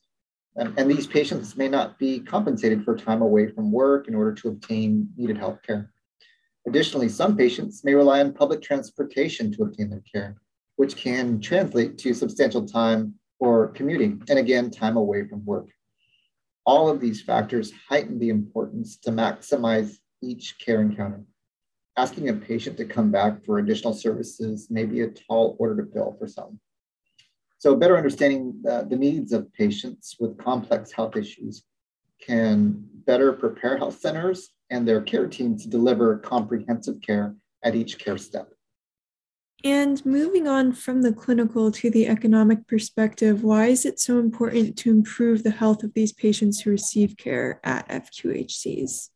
And, 0.57 0.79
and 0.79 0.91
these 0.91 1.07
patients 1.07 1.57
may 1.57 1.69
not 1.69 1.99
be 1.99 2.21
compensated 2.21 2.85
for 2.85 2.97
time 2.97 3.23
away 3.23 3.49
from 3.49 3.71
work 3.71 4.09
in 4.09 4.15
order 4.15 4.33
to 4.35 4.49
obtain 4.49 5.09
needed 5.17 5.37
health 5.37 5.61
care. 5.63 5.93
Additionally, 6.67 7.09
some 7.09 7.37
patients 7.37 7.85
may 7.85 7.95
rely 7.95 8.21
on 8.21 8.33
public 8.33 8.63
transportation 8.63 9.53
to 9.53 9.63
obtain 9.63 9.91
their 9.91 10.03
care, 10.13 10.37
which 10.77 10.97
can 10.97 11.41
translate 11.41 11.99
to 11.99 12.15
substantial 12.15 12.67
time 12.67 13.15
for 13.39 13.69
commuting 13.69 14.23
and 14.29 14.39
again, 14.39 14.71
time 14.71 14.97
away 14.97 15.29
from 15.29 15.45
work. 15.45 15.69
All 16.65 16.89
of 16.89 17.01
these 17.01 17.23
factors 17.23 17.73
heighten 17.89 18.19
the 18.19 18.31
importance 18.31 18.97
to 18.99 19.11
maximize 19.11 19.99
each 20.23 20.59
care 20.59 20.81
encounter. 20.81 21.23
Asking 21.97 22.29
a 22.29 22.35
patient 22.35 22.77
to 22.79 22.85
come 22.85 23.11
back 23.11 23.45
for 23.45 23.59
additional 23.59 23.95
services 23.95 24.69
may 24.71 24.85
be 24.85 25.03
a 25.03 25.09
tall 25.09 25.57
order 25.59 25.85
to 25.85 25.93
fill 25.93 26.17
for 26.19 26.27
some. 26.27 26.59
So 27.67 27.75
better 27.75 27.97
understanding 27.97 28.61
the, 28.63 28.87
the 28.89 28.95
needs 28.95 29.33
of 29.33 29.53
patients 29.53 30.15
with 30.21 30.39
complex 30.39 30.93
health 30.93 31.17
issues 31.17 31.65
can 32.25 32.81
better 33.05 33.33
prepare 33.33 33.77
health 33.77 33.99
centers 33.99 34.51
and 34.71 34.87
their 34.87 35.01
care 35.01 35.27
teams 35.27 35.65
to 35.65 35.69
deliver 35.69 36.17
comprehensive 36.19 37.01
care 37.03 37.35
at 37.65 37.75
each 37.75 37.99
care 37.99 38.19
step. 38.19 38.51
And 39.65 40.07
moving 40.07 40.47
on 40.47 40.75
from 40.75 41.03
the 41.03 41.13
clinical 41.13 41.73
to 41.73 41.91
the 41.91 42.07
economic 42.07 42.69
perspective, 42.69 43.43
why 43.43 43.67
is 43.67 43.85
it 43.85 43.99
so 43.99 44.21
important 44.21 44.79
to 44.79 44.91
improve 44.91 45.43
the 45.43 45.51
health 45.51 45.83
of 45.83 45.93
these 45.93 46.13
patients 46.13 46.61
who 46.61 46.71
receive 46.71 47.17
care 47.17 47.59
at 47.65 47.89
FQHCs? 47.89 49.09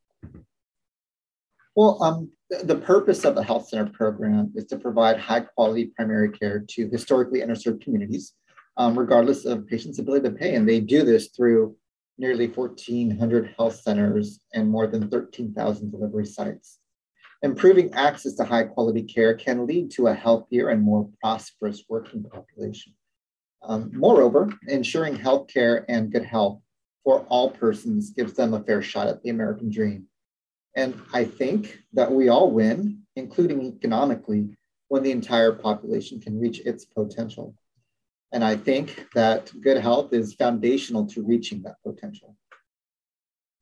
Well, 1.77 2.03
um, 2.03 2.33
the 2.65 2.75
purpose 2.75 3.25
of 3.25 3.37
the 3.37 3.45
health 3.45 3.69
center 3.69 3.93
program 3.93 4.53
is 4.57 4.65
to 4.67 4.77
provide 4.77 5.19
high 5.19 5.43
quality 5.43 5.93
primary 5.95 6.33
care 6.33 6.65
to 6.71 6.89
historically 6.89 7.43
underserved 7.43 7.81
communities, 7.81 8.35
um, 8.81 8.99
regardless 8.99 9.45
of 9.45 9.67
patients' 9.67 9.99
ability 9.99 10.29
to 10.29 10.35
pay. 10.35 10.55
And 10.55 10.69
they 10.69 10.81
do 10.81 11.05
this 11.05 11.29
through 11.29 11.77
nearly 12.19 12.47
1,400 12.47 13.55
health 13.57 13.77
centers 13.77 14.41
and 14.55 14.69
more 14.69 14.87
than 14.87 15.09
13,000 15.09 15.91
delivery 15.91 16.27
sites. 16.27 16.79
Improving 17.43 17.93
access 17.95 18.35
to 18.35 18.45
high 18.45 18.65
quality 18.65 19.03
care 19.03 19.35
can 19.35 19.67
lead 19.67 19.91
to 19.93 20.09
a 20.09 20.15
healthier 20.15 20.69
and 20.69 20.83
more 20.83 21.09
prosperous 21.21 21.85
working 21.89 22.25
population. 22.25 22.95
Um, 23.63 23.91
moreover, 23.95 24.51
ensuring 24.69 25.17
health 25.17 25.49
care 25.49 25.85
and 25.89 26.13
good 26.13 26.25
health 26.25 26.61
for 27.05 27.27
all 27.29 27.51
persons 27.51 28.11
gives 28.11 28.35
them 28.35 28.55
a 28.55 28.63
fair 28.63 28.83
shot 28.83 29.09
at 29.09 29.23
the 29.23 29.31
American 29.31 29.71
dream 29.71 30.07
and 30.77 31.01
I 31.13 31.25
think 31.25 31.83
that 31.95 32.11
we 32.11 32.29
all 32.29 32.51
win, 32.51 33.03
including 33.17 33.63
economically, 33.63 34.57
when 34.89 35.03
the 35.03 35.11
entire 35.11 35.53
population 35.53 36.21
can 36.21 36.39
reach 36.39 36.61
its 36.61 36.85
potential. 36.85 37.55
And 38.33 38.45
I 38.45 38.57
think 38.57 39.07
that 39.15 39.51
good 39.61 39.79
health 39.79 40.13
is 40.13 40.35
foundational 40.35 41.07
to 41.07 41.23
reaching 41.23 41.63
that 41.63 41.77
potential. 41.85 42.37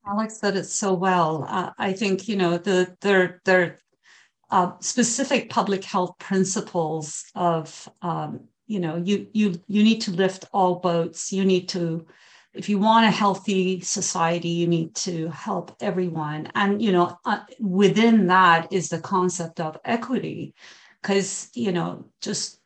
Alex 0.05 0.37
said 0.37 0.55
it 0.55 0.65
so 0.65 0.93
well. 0.93 1.45
Uh, 1.47 1.71
I 1.77 1.93
think 1.93 2.27
you 2.27 2.35
know 2.35 2.57
the 2.57 2.95
there 3.01 3.41
there 3.45 3.79
uh, 4.51 4.71
specific 4.79 5.49
public 5.49 5.83
health 5.83 6.17
principles 6.19 7.25
of 7.35 7.89
um, 8.01 8.41
you 8.67 8.79
know 8.79 8.97
you 8.97 9.27
you 9.33 9.61
you 9.67 9.83
need 9.83 10.01
to 10.01 10.11
lift 10.11 10.45
all 10.53 10.75
boats. 10.75 11.31
You 11.31 11.45
need 11.45 11.69
to 11.69 12.07
if 12.53 12.67
you 12.67 12.79
want 12.79 13.05
a 13.05 13.11
healthy 13.11 13.79
society 13.81 14.49
you 14.49 14.67
need 14.67 14.95
to 14.95 15.29
help 15.29 15.75
everyone 15.81 16.49
and 16.55 16.81
you 16.81 16.91
know 16.91 17.17
uh, 17.25 17.39
within 17.59 18.27
that 18.27 18.71
is 18.73 18.89
the 18.89 18.99
concept 18.99 19.59
of 19.59 19.77
equity 19.85 20.53
because 21.01 21.49
you 21.53 21.71
know 21.71 22.05
just 22.21 22.58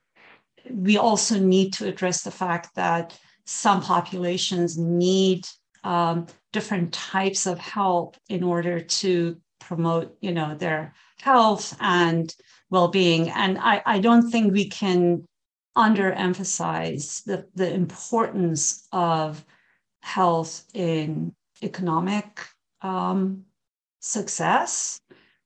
we 0.70 0.98
also 0.98 1.40
need 1.40 1.74
to 1.74 1.88
address 1.88 2.24
the 2.24 2.32
fact 2.32 2.76
that 2.76 3.18
some 3.46 3.82
populations 3.82 4.78
need 4.78 5.48
um, 5.84 6.28
different 6.52 6.94
types 6.94 7.46
of 7.46 7.60
help 7.60 8.16
in 8.30 8.44
order 8.44 8.80
to 8.80 9.38
promote 9.60 10.16
you 10.22 10.32
know 10.32 10.56
their 10.56 10.94
health 11.20 11.76
and 11.80 12.36
well-being 12.70 13.30
and 13.30 13.58
i, 13.60 13.82
I 13.86 14.00
don't 14.00 14.30
think 14.30 14.52
we 14.52 14.68
can 14.68 15.24
underemphasize 15.78 17.24
the, 17.24 17.48
the 17.56 17.74
importance 17.74 18.88
of 18.92 19.44
health 20.02 20.66
in 20.74 21.34
economic 21.64 22.46
um, 22.82 23.46
success. 24.00 25.00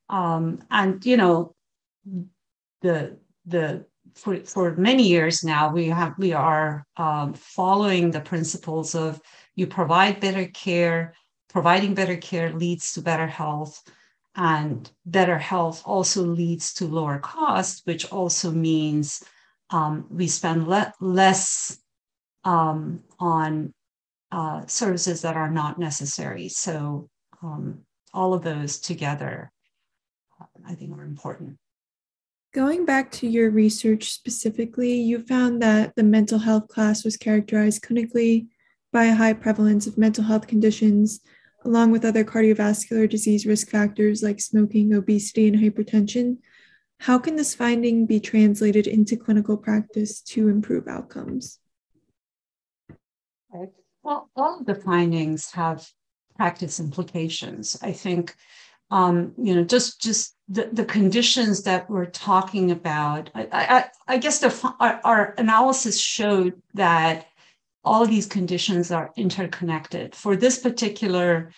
Um, 0.09 0.63
and 0.71 1.05
you 1.05 1.17
know, 1.17 1.55
the 2.81 3.17
the 3.45 3.86
for, 4.17 4.38
for 4.43 4.75
many 4.75 5.07
years 5.07 5.43
now 5.43 5.71
we 5.71 5.88
have 5.88 6.13
we 6.17 6.33
are 6.33 6.86
um, 6.97 7.33
following 7.33 8.12
the 8.12 8.21
principles 8.21 8.95
of 8.95 9.21
you 9.55 9.67
provide 9.67 10.19
better 10.19 10.47
care 10.47 11.13
providing 11.50 11.93
better 11.93 12.17
care 12.17 12.51
leads 12.53 12.93
to 12.93 13.01
better 13.01 13.27
health 13.27 13.81
and 14.36 14.91
better 15.05 15.38
health 15.38 15.81
also 15.86 16.24
leads 16.24 16.74
to 16.74 16.86
lower 16.86 17.19
cost 17.19 17.81
which 17.86 18.12
also 18.12 18.51
means 18.51 19.24
um, 19.69 20.05
we 20.09 20.27
spend 20.27 20.67
le- 20.67 20.93
less 21.00 21.77
um, 22.43 23.01
on 23.19 23.74
uh, 24.31 24.65
services 24.65 25.21
that 25.21 25.36
are 25.36 25.50
not 25.50 25.79
necessary. 25.79 26.50
So 26.50 27.09
um, 27.41 27.79
all 28.13 28.33
of 28.33 28.43
those 28.43 28.79
together, 28.79 29.51
I 30.65 30.75
think, 30.75 30.97
are 30.97 31.03
important. 31.03 31.57
Going 32.57 32.85
back 32.85 33.11
to 33.11 33.27
your 33.27 33.51
research 33.51 34.09
specifically, 34.09 34.93
you 34.93 35.21
found 35.21 35.61
that 35.61 35.95
the 35.95 36.01
mental 36.01 36.39
health 36.39 36.69
class 36.69 37.05
was 37.05 37.15
characterized 37.15 37.83
clinically 37.83 38.47
by 38.91 39.05
a 39.05 39.13
high 39.13 39.33
prevalence 39.33 39.85
of 39.85 39.95
mental 39.95 40.23
health 40.23 40.47
conditions, 40.47 41.19
along 41.65 41.91
with 41.91 42.03
other 42.03 42.23
cardiovascular 42.23 43.07
disease 43.07 43.45
risk 43.45 43.69
factors 43.69 44.23
like 44.23 44.41
smoking, 44.41 44.91
obesity, 44.95 45.47
and 45.47 45.55
hypertension. 45.55 46.37
How 47.01 47.19
can 47.19 47.35
this 47.35 47.53
finding 47.53 48.07
be 48.07 48.19
translated 48.19 48.87
into 48.87 49.17
clinical 49.17 49.55
practice 49.55 50.19
to 50.21 50.49
improve 50.49 50.87
outcomes? 50.87 51.59
Well, 54.01 54.31
all 54.35 54.61
of 54.61 54.65
the 54.65 54.73
findings 54.73 55.51
have 55.51 55.87
practice 56.35 56.79
implications. 56.79 57.77
I 57.83 57.91
think, 57.91 58.33
um, 58.89 59.34
you 59.38 59.56
know, 59.56 59.63
just 59.63 60.01
just 60.01 60.36
the, 60.48 60.70
the 60.72 60.86
conditions 60.86 61.63
that 61.63 61.89
we're 61.89 62.06
talking 62.06 62.72
about. 62.72 63.29
I, 63.36 63.48
I, 63.51 63.86
I 64.08 64.17
guess 64.17 64.39
the, 64.39 64.74
our, 64.79 65.01
our 65.03 65.36
analysis 65.38 66.00
showed 66.00 66.62
that 66.74 67.27
all 67.84 68.06
these 68.06 68.25
conditions 68.25 68.91
are 68.91 69.12
interconnected. 69.17 70.15
For 70.15 70.36
this 70.36 70.60
particular 70.60 71.51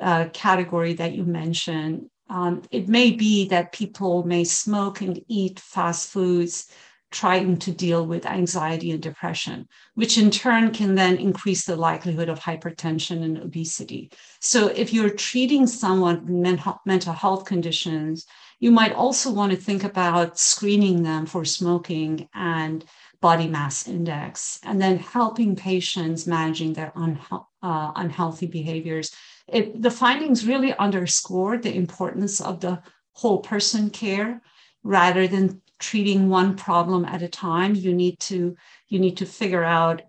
uh, 0.00 0.28
category 0.32 0.94
that 0.94 1.12
you 1.12 1.24
mentioned, 1.24 2.10
um, 2.28 2.62
it 2.70 2.88
may 2.88 3.12
be 3.12 3.48
that 3.48 3.72
people 3.72 4.24
may 4.24 4.44
smoke 4.44 5.00
and 5.00 5.22
eat 5.28 5.60
fast 5.60 6.10
foods 6.10 6.70
trying 7.14 7.56
to 7.56 7.70
deal 7.70 8.04
with 8.04 8.26
anxiety 8.26 8.90
and 8.90 9.00
depression, 9.00 9.68
which 9.94 10.18
in 10.18 10.30
turn 10.30 10.72
can 10.72 10.96
then 10.96 11.16
increase 11.16 11.64
the 11.64 11.76
likelihood 11.76 12.28
of 12.28 12.40
hypertension 12.40 13.22
and 13.22 13.38
obesity. 13.38 14.10
So, 14.40 14.66
if 14.66 14.92
you're 14.92 15.10
treating 15.28 15.66
someone 15.68 16.26
with 16.26 16.60
mental 16.84 17.12
health 17.12 17.44
conditions, 17.44 18.26
you 18.58 18.72
might 18.72 18.92
also 18.92 19.30
want 19.30 19.52
to 19.52 19.56
think 19.56 19.84
about 19.84 20.38
screening 20.40 21.04
them 21.04 21.24
for 21.26 21.44
smoking 21.44 22.28
and 22.34 22.84
body 23.20 23.46
mass 23.46 23.86
index, 23.86 24.58
and 24.64 24.82
then 24.82 24.98
helping 24.98 25.54
patients 25.54 26.26
managing 26.26 26.72
their 26.72 26.92
uh, 26.96 27.92
unhealthy 27.94 28.46
behaviors. 28.46 29.14
It, 29.46 29.80
the 29.80 29.90
findings 29.90 30.46
really 30.46 30.74
underscore 30.74 31.58
the 31.58 31.74
importance 31.74 32.40
of 32.40 32.60
the 32.60 32.82
whole 33.12 33.38
person 33.38 33.90
care 33.90 34.42
rather 34.82 35.26
than 35.28 35.62
treating 35.78 36.28
one 36.28 36.56
problem 36.56 37.04
at 37.04 37.22
a 37.22 37.28
time 37.28 37.74
you 37.74 37.92
need 37.92 38.18
to 38.20 38.56
you 38.88 38.98
need 38.98 39.16
to 39.16 39.26
figure 39.26 39.64
out 39.64 40.02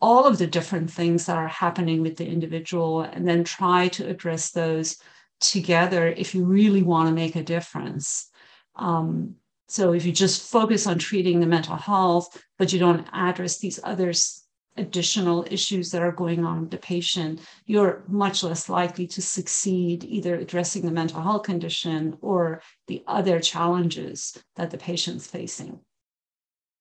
all 0.00 0.26
of 0.26 0.38
the 0.38 0.46
different 0.46 0.90
things 0.90 1.26
that 1.26 1.36
are 1.36 1.48
happening 1.48 2.00
with 2.00 2.16
the 2.16 2.26
individual 2.26 3.02
and 3.02 3.28
then 3.28 3.44
try 3.44 3.88
to 3.88 4.08
address 4.08 4.50
those 4.50 4.96
together 5.40 6.08
if 6.08 6.34
you 6.34 6.44
really 6.44 6.82
want 6.82 7.08
to 7.08 7.14
make 7.14 7.36
a 7.36 7.42
difference. 7.42 8.30
Um, 8.76 9.34
so 9.68 9.92
if 9.92 10.04
you 10.04 10.12
just 10.12 10.50
focus 10.50 10.86
on 10.86 10.98
treating 10.98 11.40
the 11.40 11.46
mental 11.46 11.76
health 11.76 12.42
but 12.58 12.72
you 12.72 12.78
don't 12.78 13.06
address 13.12 13.58
these 13.58 13.78
others 13.84 14.39
additional 14.80 15.46
issues 15.50 15.90
that 15.90 16.02
are 16.02 16.12
going 16.12 16.44
on 16.44 16.62
with 16.62 16.70
the 16.70 16.78
patient, 16.78 17.40
you're 17.66 18.02
much 18.08 18.42
less 18.42 18.68
likely 18.68 19.06
to 19.06 19.22
succeed 19.22 20.02
either 20.04 20.34
addressing 20.34 20.82
the 20.82 20.90
mental 20.90 21.20
health 21.20 21.44
condition 21.44 22.16
or 22.20 22.62
the 22.88 23.04
other 23.06 23.38
challenges 23.38 24.36
that 24.56 24.70
the 24.70 24.78
patient's 24.78 25.26
facing. 25.26 25.78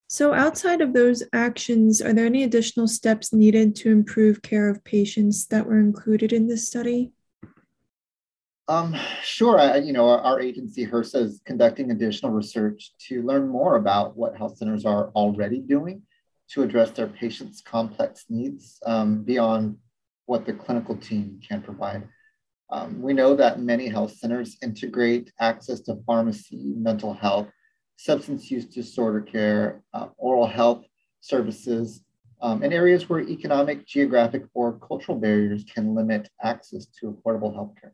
So, 0.08 0.34
outside 0.34 0.82
of 0.82 0.94
those 0.94 1.22
actions, 1.34 2.02
are 2.02 2.14
there 2.14 2.26
any 2.26 2.44
additional 2.44 2.88
steps 2.88 3.32
needed 3.32 3.76
to 3.76 3.92
improve 3.92 4.42
care 4.42 4.68
of 4.68 4.84
patients 4.84 5.46
that 5.48 5.68
were 5.68 5.80
included 5.80 6.34
in 6.34 6.48
this 6.48 6.66
study? 6.66 7.12
Um, 8.68 8.96
sure. 9.24 9.60
I, 9.60 9.78
you 9.78 9.94
know, 9.94 10.10
our, 10.10 10.20
our 10.22 10.40
agency, 10.40 10.88
HRSA, 10.88 11.26
is 11.26 11.42
conducting 11.46 11.92
additional 11.92 12.32
research 12.32 12.92
to 13.08 13.22
learn 13.22 13.48
more 13.48 13.76
about 13.76 14.18
what 14.18 14.36
health 14.36 14.58
centers 14.58 14.86
are 14.86 15.10
already 15.10 15.60
doing 15.60 16.02
to 16.52 16.64
address 16.64 16.92
their 16.92 17.08
patients' 17.08 17.62
complex 17.62 18.26
needs 18.30 18.80
um, 18.86 19.24
beyond 19.24 19.78
what 20.26 20.46
the 20.46 20.54
clinical 20.54 20.96
team 20.96 21.40
can 21.48 21.62
provide. 21.62 22.08
Um, 22.72 23.02
we 23.02 23.14
know 23.14 23.36
that 23.36 23.60
many 23.60 23.88
health 23.88 24.14
centers 24.14 24.58
integrate 24.62 25.32
access 25.40 25.80
to 25.82 25.98
pharmacy, 26.06 26.74
mental 26.76 27.14
health, 27.14 27.48
substance 27.98 28.50
use 28.52 28.66
disorder 28.66 29.22
care, 29.22 29.82
uh, 29.94 30.08
oral 30.18 30.48
health 30.48 30.86
services, 31.22 32.02
um, 32.42 32.64
in 32.64 32.72
areas 32.72 33.10
where 33.10 33.20
economic, 33.20 33.86
geographic, 33.86 34.44
or 34.54 34.80
cultural 34.80 35.20
barriers 35.20 35.66
can 35.66 35.96
limit 35.96 36.30
access 36.42 36.86
to 36.86 37.12
affordable 37.12 37.54
healthcare. 37.54 37.92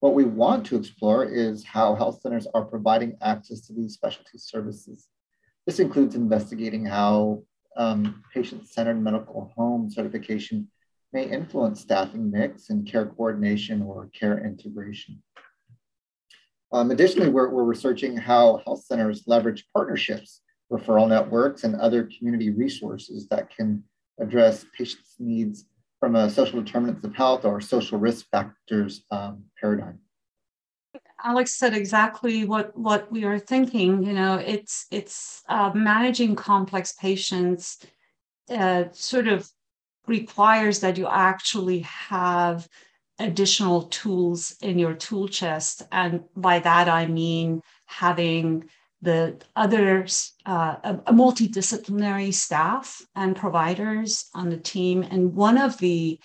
What 0.00 0.14
we 0.14 0.24
want 0.24 0.66
to 0.66 0.76
explore 0.76 1.24
is 1.24 1.64
how 1.64 1.94
health 1.94 2.20
centers 2.20 2.46
are 2.54 2.64
providing 2.64 3.16
access 3.22 3.62
to 3.62 3.72
these 3.72 3.94
specialty 3.94 4.36
services. 4.36 5.08
This 5.64 5.80
includes 5.80 6.14
investigating 6.14 6.84
how 6.84 7.42
um, 7.76 8.22
patient-centered 8.32 9.02
medical 9.02 9.52
home 9.56 9.90
certification 9.90 10.68
may 11.12 11.24
influence 11.28 11.80
staffing 11.80 12.30
mix 12.30 12.70
and 12.70 12.86
care 12.90 13.06
coordination 13.06 13.82
or 13.82 14.10
care 14.18 14.44
integration. 14.44 15.22
Um, 16.72 16.90
additionally, 16.90 17.28
we're, 17.28 17.50
we're 17.50 17.64
researching 17.64 18.16
how 18.16 18.60
health 18.64 18.84
centers 18.84 19.22
leverage 19.26 19.64
partnerships, 19.72 20.42
referral 20.70 21.08
networks, 21.08 21.64
and 21.64 21.76
other 21.76 22.08
community 22.18 22.50
resources 22.50 23.28
that 23.28 23.54
can 23.54 23.84
address 24.20 24.66
patients' 24.76 25.14
needs 25.18 25.64
from 26.00 26.16
a 26.16 26.28
social 26.28 26.60
determinants 26.60 27.04
of 27.04 27.14
health 27.14 27.44
or 27.44 27.60
social 27.60 27.98
risk 27.98 28.26
factors 28.30 29.04
um, 29.10 29.44
paradigm. 29.60 29.98
Alex 31.24 31.54
said 31.54 31.74
exactly 31.74 32.44
what 32.44 32.76
what 32.76 33.10
we 33.10 33.24
are 33.24 33.38
thinking. 33.38 34.02
You 34.02 34.12
know, 34.12 34.36
it's 34.36 34.86
it's 34.90 35.42
uh, 35.48 35.72
managing 35.74 36.36
complex 36.36 36.92
patients. 36.92 37.78
Uh, 38.48 38.84
sort 38.92 39.26
of 39.26 39.50
requires 40.06 40.80
that 40.80 40.96
you 40.96 41.08
actually 41.08 41.80
have 41.80 42.68
additional 43.18 43.82
tools 43.84 44.54
in 44.62 44.78
your 44.78 44.94
tool 44.94 45.26
chest, 45.26 45.82
and 45.90 46.22
by 46.36 46.58
that 46.60 46.88
I 46.88 47.06
mean 47.06 47.62
having 47.86 48.68
the 49.02 49.36
other 49.54 50.06
uh, 50.46 50.76
a, 50.82 50.94
a 51.06 51.12
multidisciplinary 51.12 52.32
staff 52.32 53.02
and 53.14 53.36
providers 53.36 54.28
on 54.34 54.48
the 54.48 54.56
team. 54.56 55.02
And 55.02 55.34
one 55.34 55.58
of 55.58 55.78
the 55.78 56.18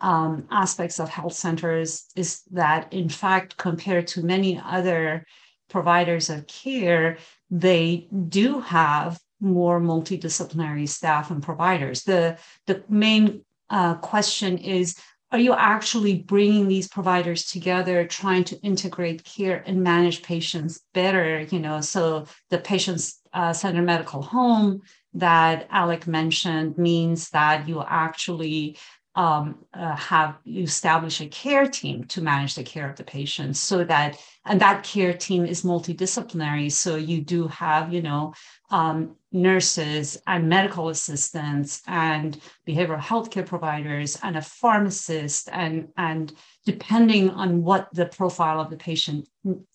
um, 0.00 0.46
aspects 0.50 1.00
of 1.00 1.08
health 1.08 1.32
centers 1.32 2.06
is 2.16 2.42
that, 2.52 2.92
in 2.92 3.08
fact, 3.08 3.56
compared 3.56 4.06
to 4.08 4.22
many 4.24 4.60
other 4.64 5.26
providers 5.68 6.30
of 6.30 6.46
care, 6.46 7.18
they 7.50 8.08
do 8.28 8.60
have 8.60 9.18
more 9.40 9.80
multidisciplinary 9.80 10.88
staff 10.88 11.30
and 11.30 11.42
providers. 11.42 12.04
The, 12.04 12.38
the 12.66 12.82
main 12.88 13.44
uh, 13.70 13.94
question 13.96 14.58
is 14.58 14.96
are 15.32 15.40
you 15.40 15.54
actually 15.54 16.22
bringing 16.22 16.68
these 16.68 16.86
providers 16.86 17.46
together 17.46 18.06
trying 18.06 18.44
to 18.44 18.56
integrate 18.60 19.24
care 19.24 19.62
and 19.66 19.82
manage 19.82 20.22
patients 20.22 20.80
better 20.94 21.40
you 21.50 21.58
know 21.58 21.80
so 21.80 22.26
the 22.50 22.58
patients 22.58 23.20
uh, 23.32 23.52
centered 23.52 23.82
medical 23.82 24.22
home 24.22 24.80
that 25.14 25.68
Alek 25.70 26.06
mentioned 26.06 26.78
means 26.78 27.30
that 27.30 27.68
you 27.68 27.82
actually 27.82 28.78
um, 29.16 29.64
uh, 29.72 29.96
have 29.96 30.36
you 30.44 30.64
establish 30.64 31.22
a 31.22 31.26
care 31.26 31.66
team 31.66 32.04
to 32.04 32.20
manage 32.20 32.54
the 32.54 32.62
care 32.62 32.88
of 32.88 32.96
the 32.96 33.04
patients 33.04 33.58
so 33.58 33.82
that 33.84 34.18
and 34.44 34.60
that 34.60 34.84
care 34.84 35.14
team 35.14 35.46
is 35.46 35.62
multidisciplinary. 35.62 36.70
So 36.70 36.96
you 36.96 37.22
do 37.22 37.48
have 37.48 37.92
you 37.92 38.02
know 38.02 38.34
um, 38.70 39.16
nurses 39.32 40.18
and 40.26 40.48
medical 40.48 40.90
assistants 40.90 41.82
and 41.86 42.38
behavioral 42.68 43.00
health 43.00 43.30
care 43.30 43.42
providers 43.42 44.18
and 44.22 44.36
a 44.36 44.42
pharmacist 44.42 45.48
and 45.50 45.88
and 45.96 46.32
depending 46.66 47.30
on 47.30 47.62
what 47.62 47.88
the 47.94 48.06
profile 48.06 48.60
of 48.60 48.68
the 48.68 48.76
patient 48.76 49.26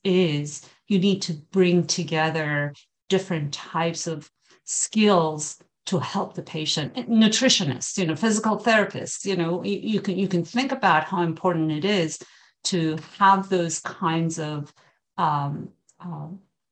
is 0.04 0.69
you 0.88 0.99
need 0.99 1.21
to 1.23 1.34
bring 1.51 1.88
together 1.88 2.73
different 3.10 3.54
types 3.54 4.08
of 4.08 4.30
skills 4.65 5.58
to 5.86 6.00
help 6.00 6.36
the 6.36 6.44
patient 6.44 6.94
nutritionists 7.10 7.98
you 7.98 8.06
know 8.06 8.15
physical 8.15 8.58
therapists 8.58 9.26
you 9.26 9.36
know 9.36 9.63
you, 9.63 9.80
you, 9.82 10.02
can 10.02 10.17
you 10.17 10.28
can 10.28 10.46
think 10.46 10.72
about 10.72 11.06
how 11.06 11.22
important 11.22 11.72
it 11.72 11.84
is 11.86 12.20
to 12.63 12.98
have 13.17 13.50
those 13.50 13.80
kinds 13.80 14.38
of 14.39 14.72
um, 15.17 15.70
uh, 16.00 16.28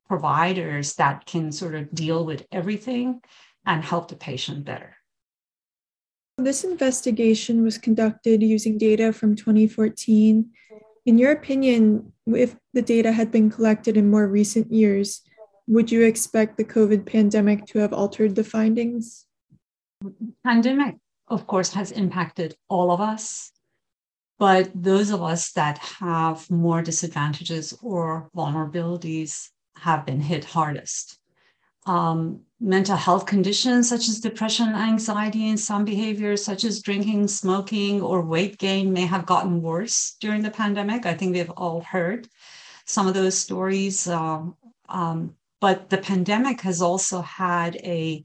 providers 0.08 0.96
that 0.96 1.26
can 1.26 1.52
sort 1.52 1.76
of 1.76 1.94
deal 1.94 2.26
with 2.26 2.46
everything 2.52 3.22
and 3.66 3.84
help 3.84 4.08
the 4.08 4.16
patient 4.16 4.66
better. 4.66 4.96
This 6.38 6.64
investigation 6.64 7.64
was 7.64 7.78
conducted 7.78 8.42
using 8.42 8.78
data 8.78 9.14
from 9.14 9.36
2014 9.36 10.50
in 11.06 11.18
your 11.18 11.32
opinion 11.32 12.12
if 12.28 12.56
the 12.74 12.82
data 12.82 13.12
had 13.12 13.32
been 13.32 13.50
collected 13.50 13.98
in 13.98 14.10
more 14.10 14.28
recent 14.28 14.72
years 14.72 15.22
would 15.70 15.90
you 15.90 16.04
expect 16.04 16.58
the 16.58 16.66
COVID 16.66 17.06
pandemic 17.06 17.66
to 17.68 17.80
have 17.80 17.94
altered 17.94 18.36
the 18.36 18.44
findings? 18.44 19.26
Pandemic 20.44 20.96
of 21.30 21.48
course, 21.48 21.74
has 21.74 21.92
impacted 21.92 22.56
all 22.68 22.92
of 22.92 23.00
us. 23.00 23.52
But 24.38 24.72
those 24.74 25.10
of 25.10 25.22
us 25.22 25.52
that 25.54 25.78
have 25.78 26.50
more 26.50 26.82
disadvantages 26.82 27.78
or 27.82 28.30
vulnerabilities 28.36 29.50
have 29.78 30.06
been 30.06 30.22
hit 30.22 30.46
hardest. 30.46 31.20
Um, 31.86 32.42
mental 32.60 32.96
health 32.96 33.26
conditions 33.26 33.90
such 33.90 34.08
as 34.08 34.20
depression 34.20 34.70
anxiety 34.70 35.50
and 35.50 35.60
some 35.60 35.86
behaviors 35.86 36.44
such 36.44 36.64
as 36.64 36.82
drinking, 36.82 37.28
smoking, 37.28 38.02
or 38.02 38.22
weight 38.22 38.58
gain 38.58 38.94
may 38.94 39.06
have 39.06 39.26
gotten 39.26 39.62
worse 39.62 40.16
during 40.20 40.42
the 40.42 40.52
pandemic. 40.52 41.06
I 41.06 41.14
think 41.14 41.34
we've 41.34 41.50
all 41.52 41.82
heard 41.82 42.28
some 42.86 43.08
of 43.08 43.14
those 43.14 43.38
stories. 43.38 44.08
Um, 44.08 44.56
um, 44.88 45.36
but 45.62 45.90
the 45.90 45.98
pandemic 45.98 46.62
has 46.62 46.82
also 46.82 47.22
had 47.22 47.76
a 47.78 48.24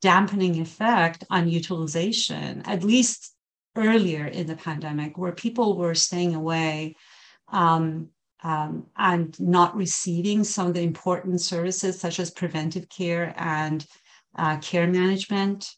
dampening 0.00 0.60
effect 0.60 1.24
on 1.30 1.48
utilization, 1.48 2.62
at 2.66 2.82
least 2.82 3.34
earlier 3.76 4.26
in 4.26 4.46
the 4.46 4.56
pandemic, 4.56 5.16
where 5.16 5.32
people 5.32 5.76
were 5.76 5.94
staying 5.94 6.34
away 6.34 6.96
um, 7.52 8.08
um, 8.42 8.86
and 8.96 9.38
not 9.38 9.76
receiving 9.76 10.42
some 10.42 10.66
of 10.66 10.74
the 10.74 10.82
important 10.82 11.40
services 11.40 12.00
such 12.00 12.18
as 12.18 12.30
preventive 12.30 12.88
care 12.88 13.32
and 13.36 13.86
uh, 14.36 14.56
care 14.58 14.88
management. 14.88 15.70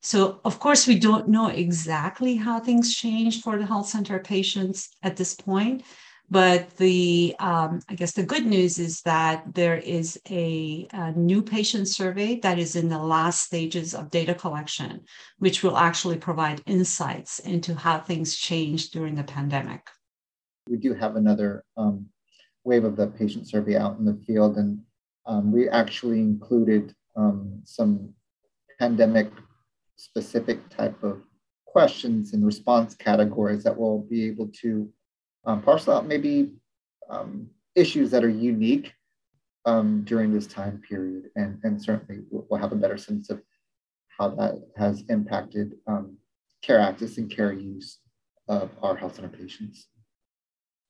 So, 0.00 0.40
of 0.44 0.58
course, 0.60 0.86
we 0.86 0.98
don't 0.98 1.28
know 1.28 1.48
exactly 1.48 2.36
how 2.36 2.60
things 2.60 2.94
changed 2.94 3.42
for 3.42 3.58
the 3.58 3.66
health 3.66 3.88
center 3.88 4.18
patients 4.20 4.88
at 5.02 5.16
this 5.16 5.34
point. 5.34 5.82
But 6.30 6.76
the, 6.76 7.34
um, 7.38 7.80
I 7.88 7.94
guess 7.94 8.12
the 8.12 8.22
good 8.22 8.44
news 8.44 8.78
is 8.78 9.00
that 9.02 9.44
there 9.54 9.76
is 9.76 10.20
a, 10.28 10.86
a, 10.92 11.12
new 11.12 11.40
patient 11.40 11.88
survey 11.88 12.38
that 12.40 12.58
is 12.58 12.76
in 12.76 12.90
the 12.90 12.98
last 12.98 13.46
stages 13.46 13.94
of 13.94 14.10
data 14.10 14.34
collection, 14.34 15.04
which 15.38 15.62
will 15.62 15.78
actually 15.78 16.18
provide 16.18 16.62
insights 16.66 17.38
into 17.38 17.74
how 17.74 17.98
things 17.98 18.36
changed 18.36 18.92
during 18.92 19.14
the 19.14 19.24
pandemic. 19.24 19.88
We 20.68 20.76
do 20.76 20.92
have 20.92 21.16
another 21.16 21.64
um, 21.78 22.06
wave 22.62 22.84
of 22.84 22.96
the 22.96 23.06
patient 23.06 23.48
survey 23.48 23.76
out 23.76 23.98
in 23.98 24.04
the 24.04 24.20
field, 24.26 24.58
and 24.58 24.80
um, 25.24 25.50
we 25.50 25.70
actually 25.70 26.20
included 26.20 26.94
um, 27.16 27.62
some 27.64 28.12
pandemic 28.78 29.30
specific 29.96 30.68
type 30.68 31.02
of 31.02 31.22
questions 31.66 32.34
and 32.34 32.44
response 32.44 32.94
categories 32.94 33.64
that 33.64 33.76
will 33.76 34.00
be 34.00 34.26
able 34.26 34.48
to 34.48 34.90
um, 35.48 35.62
parcel 35.62 35.94
out 35.94 36.06
maybe 36.06 36.52
um, 37.08 37.48
issues 37.74 38.10
that 38.10 38.22
are 38.22 38.28
unique 38.28 38.92
um, 39.64 40.02
during 40.04 40.32
this 40.32 40.46
time 40.46 40.80
period. 40.86 41.30
And, 41.36 41.58
and 41.64 41.82
certainly 41.82 42.22
we'll 42.30 42.60
have 42.60 42.72
a 42.72 42.76
better 42.76 42.98
sense 42.98 43.30
of 43.30 43.40
how 44.08 44.28
that 44.30 44.62
has 44.76 45.04
impacted 45.08 45.74
um, 45.86 46.18
care 46.62 46.78
access 46.78 47.16
and 47.16 47.30
care 47.30 47.52
use 47.52 47.98
of 48.46 48.70
our 48.82 48.94
health 48.94 49.16
center 49.16 49.28
patients. 49.28 49.88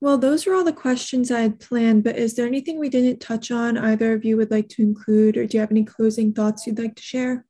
Well, 0.01 0.17
those 0.17 0.45
are 0.47 0.53
all 0.53 0.63
the 0.63 0.73
questions 0.73 1.29
I 1.29 1.41
had 1.41 1.59
planned, 1.59 2.03
but 2.03 2.17
is 2.17 2.35
there 2.35 2.47
anything 2.47 2.79
we 2.79 2.89
didn't 2.89 3.19
touch 3.19 3.51
on 3.51 3.77
either 3.77 4.13
of 4.13 4.23
you 4.23 4.37
would 4.37 4.51
like 4.51 4.69
to 4.69 4.81
include, 4.81 5.37
or 5.37 5.45
do 5.45 5.57
you 5.57 5.61
have 5.61 5.71
any 5.71 5.83
closing 5.83 6.33
thoughts 6.33 6.65
you'd 6.65 6.79
like 6.79 6.95
to 6.95 7.01
share? 7.01 7.45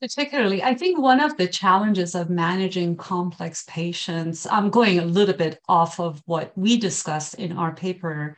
Particularly, 0.00 0.62
I 0.62 0.74
think 0.74 0.98
one 0.98 1.20
of 1.20 1.38
the 1.38 1.48
challenges 1.48 2.14
of 2.14 2.28
managing 2.28 2.96
complex 2.96 3.64
patients, 3.66 4.46
I'm 4.46 4.68
going 4.68 4.98
a 4.98 5.04
little 5.06 5.34
bit 5.34 5.58
off 5.68 5.98
of 5.98 6.22
what 6.26 6.52
we 6.56 6.76
discussed 6.76 7.34
in 7.36 7.52
our 7.52 7.74
paper, 7.74 8.36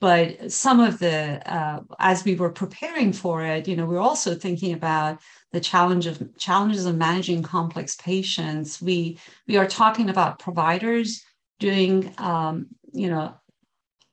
but 0.00 0.50
some 0.50 0.80
of 0.80 0.98
the, 0.98 1.42
uh, 1.52 1.80
as 1.98 2.24
we 2.24 2.36
were 2.36 2.50
preparing 2.50 3.12
for 3.12 3.44
it, 3.44 3.68
you 3.68 3.76
know, 3.76 3.84
we're 3.84 4.00
also 4.00 4.34
thinking 4.34 4.72
about 4.72 5.20
the 5.52 5.60
challenge 5.60 6.06
of 6.06 6.22
challenges 6.38 6.86
of 6.86 6.96
managing 6.96 7.42
complex 7.42 7.96
patients. 7.96 8.80
We 8.80 9.18
we 9.46 9.58
are 9.58 9.66
talking 9.66 10.08
about 10.08 10.38
providers 10.38 11.22
doing, 11.60 12.14
um, 12.18 12.68
you 12.92 13.08
know, 13.10 13.34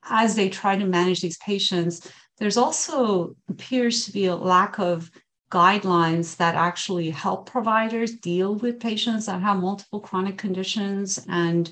as 0.04 0.34
they 0.34 0.48
try 0.48 0.76
to 0.76 0.84
manage 0.84 1.20
these 1.22 1.38
patients. 1.38 2.10
There's 2.38 2.56
also 2.56 3.36
appears 3.48 4.04
to 4.06 4.12
be 4.12 4.26
a 4.26 4.36
lack 4.36 4.78
of 4.78 5.10
guidelines 5.52 6.36
that 6.38 6.54
actually 6.54 7.10
help 7.10 7.44
providers 7.44 8.12
deal 8.12 8.54
with 8.54 8.80
patients 8.80 9.26
that 9.26 9.42
have 9.42 9.58
multiple 9.58 10.00
chronic 10.00 10.38
conditions. 10.38 11.24
And 11.28 11.70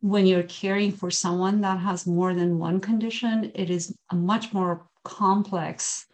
when 0.00 0.24
you're 0.26 0.44
caring 0.44 0.92
for 0.92 1.10
someone 1.10 1.60
that 1.60 1.78
has 1.78 2.06
more 2.06 2.32
than 2.32 2.58
one 2.58 2.80
condition, 2.80 3.52
it 3.54 3.68
is 3.68 3.94
a 4.10 4.14
much 4.14 4.54
more 4.54 4.86
complex 5.04 6.06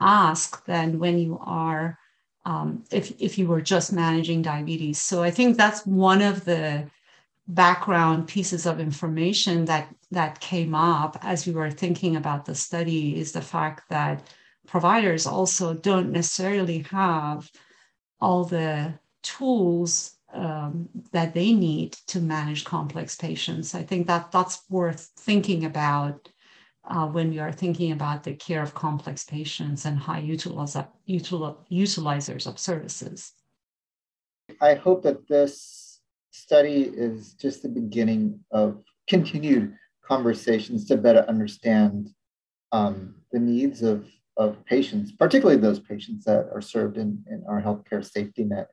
ask 0.00 0.64
than 0.64 0.98
when 0.98 1.18
you 1.18 1.38
are 1.40 1.96
um, 2.46 2.84
if 2.90 3.12
if 3.20 3.38
you 3.38 3.46
were 3.46 3.60
just 3.60 3.92
managing 3.92 4.42
diabetes. 4.42 5.00
So 5.00 5.22
I 5.22 5.30
think 5.30 5.56
that's 5.56 5.86
one 5.86 6.22
of 6.22 6.44
the 6.44 6.90
background 7.46 8.26
pieces 8.26 8.66
of 8.66 8.80
information 8.80 9.66
that 9.66 9.94
that 10.10 10.40
came 10.40 10.74
up 10.74 11.18
as 11.22 11.46
we 11.46 11.52
were 11.52 11.70
thinking 11.70 12.16
about 12.16 12.44
the 12.44 12.54
study 12.54 13.18
is 13.20 13.32
the 13.32 13.42
fact 13.42 13.88
that 13.90 14.22
providers 14.70 15.26
also 15.26 15.74
don't 15.74 16.12
necessarily 16.12 16.78
have 16.90 17.50
all 18.20 18.44
the 18.44 18.94
tools 19.22 20.12
um, 20.32 20.88
that 21.10 21.34
they 21.34 21.52
need 21.52 21.92
to 22.06 22.20
manage 22.20 22.64
complex 22.64 23.16
patients. 23.16 23.74
I 23.74 23.82
think 23.82 24.06
that 24.06 24.30
that's 24.30 24.62
worth 24.70 25.10
thinking 25.18 25.64
about 25.64 26.28
uh, 26.88 27.06
when 27.06 27.30
we 27.30 27.40
are 27.40 27.50
thinking 27.50 27.90
about 27.90 28.22
the 28.22 28.34
care 28.34 28.62
of 28.62 28.72
complex 28.72 29.24
patients 29.24 29.84
and 29.86 29.98
high 29.98 30.22
utiliz- 30.22 30.88
util- 31.08 31.56
utilizers 31.70 32.46
of 32.46 32.58
services. 32.58 33.32
I 34.60 34.74
hope 34.74 35.02
that 35.02 35.26
this 35.28 36.00
study 36.30 36.82
is 36.82 37.34
just 37.34 37.62
the 37.62 37.68
beginning 37.68 38.38
of 38.52 38.84
continued 39.08 39.74
conversations 40.04 40.86
to 40.86 40.96
better 40.96 41.24
understand 41.28 42.10
um, 42.70 43.16
the 43.32 43.40
needs 43.40 43.82
of 43.82 44.06
of 44.40 44.64
patients, 44.64 45.12
particularly 45.12 45.60
those 45.60 45.78
patients 45.78 46.24
that 46.24 46.48
are 46.54 46.62
served 46.62 46.96
in, 46.96 47.22
in 47.30 47.44
our 47.46 47.60
healthcare 47.60 48.02
safety 48.02 48.42
net. 48.42 48.68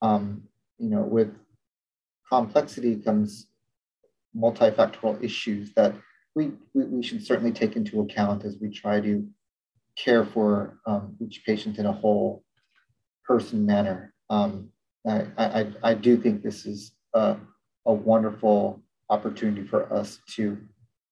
Um, 0.00 0.44
you 0.78 0.88
know, 0.88 1.02
with 1.02 1.34
complexity 2.30 2.94
comes 2.94 3.48
multifactorial 4.36 5.22
issues 5.22 5.74
that 5.74 5.94
we, 6.36 6.52
we, 6.74 6.84
we, 6.84 7.02
should 7.02 7.26
certainly 7.26 7.50
take 7.50 7.74
into 7.74 8.00
account 8.00 8.44
as 8.44 8.58
we 8.60 8.70
try 8.70 9.00
to 9.00 9.28
care 9.96 10.24
for 10.24 10.78
um, 10.86 11.16
each 11.20 11.42
patient 11.44 11.78
in 11.78 11.86
a 11.86 11.92
whole 11.92 12.44
person 13.24 13.66
manner. 13.66 14.14
Um, 14.30 14.70
I, 15.04 15.26
I, 15.36 15.72
I 15.82 15.94
do 15.94 16.16
think 16.16 16.40
this 16.40 16.66
is 16.66 16.92
a, 17.14 17.36
a 17.84 17.92
wonderful 17.92 18.80
opportunity 19.08 19.66
for 19.66 19.92
us 19.92 20.20
to 20.36 20.56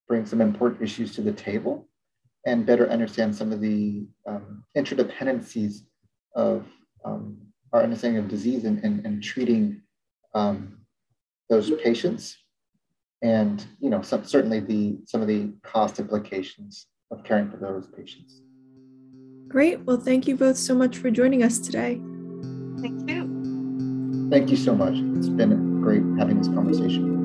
bring 0.07 0.25
some 0.25 0.41
important 0.41 0.83
issues 0.83 1.17
to 1.17 1.21
the 1.21 1.33
table 1.33 1.88
and 2.46 2.66
better 2.66 2.88
understand 2.90 3.35
some 3.35 3.53
of 3.53 3.61
the 3.61 4.07
um, 4.27 4.64
interdependencies 4.77 5.81
of 6.35 6.66
um, 7.05 7.38
our 7.72 7.83
understanding 7.83 8.22
of 8.22 8.29
disease 8.29 8.64
and, 8.64 8.83
and, 8.85 9.05
and 9.05 9.22
treating 9.22 9.83
um, 10.35 10.79
those 11.48 11.70
patients 11.83 12.37
and 13.22 13.66
you 13.81 13.90
know 13.90 14.01
some, 14.03 14.24
certainly 14.24 14.61
the 14.61 14.98
some 15.05 15.20
of 15.20 15.27
the 15.27 15.51
cost 15.62 15.98
implications 15.98 16.87
of 17.11 17.24
caring 17.24 17.51
for 17.51 17.57
those 17.57 17.88
patients. 17.88 18.42
Great. 19.48 19.81
Well 19.81 19.96
thank 19.96 20.29
you 20.29 20.37
both 20.37 20.57
so 20.57 20.74
much 20.74 20.96
for 20.96 21.11
joining 21.11 21.42
us 21.42 21.59
today. 21.59 22.01
Thank 22.81 23.11
you. 23.11 24.29
Thank 24.31 24.51
you 24.51 24.57
so 24.57 24.74
much. 24.74 24.94
It's 25.16 25.29
been 25.29 25.81
great 25.81 26.03
having 26.18 26.38
this 26.38 26.48
conversation 26.48 27.18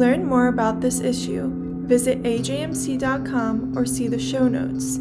learn 0.00 0.24
more 0.24 0.48
about 0.48 0.80
this 0.80 1.00
issue, 1.00 1.50
visit 1.86 2.22
ajmc.com 2.22 3.76
or 3.76 3.84
see 3.84 4.08
the 4.08 4.18
show 4.18 4.48
notes. 4.48 4.96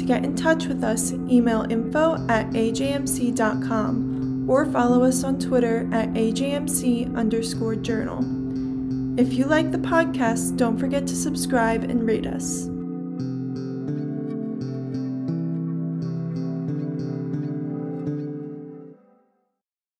To 0.00 0.06
get 0.06 0.24
in 0.24 0.34
touch 0.34 0.66
with 0.66 0.82
us, 0.82 1.12
email 1.12 1.70
info 1.70 2.14
at 2.28 2.48
ajmc.com 2.50 4.06
or 4.48 4.64
follow 4.64 5.04
us 5.04 5.22
on 5.22 5.38
Twitter 5.38 5.86
at 5.92 6.08
ajmc 6.14 7.14
underscore 7.14 7.76
journal. 7.76 8.24
If 9.20 9.34
you 9.34 9.44
like 9.44 9.70
the 9.70 9.78
podcast, 9.78 10.56
don't 10.56 10.78
forget 10.78 11.06
to 11.08 11.14
subscribe 11.14 11.84
and 11.84 12.06
rate 12.06 12.26
us. 12.26 12.70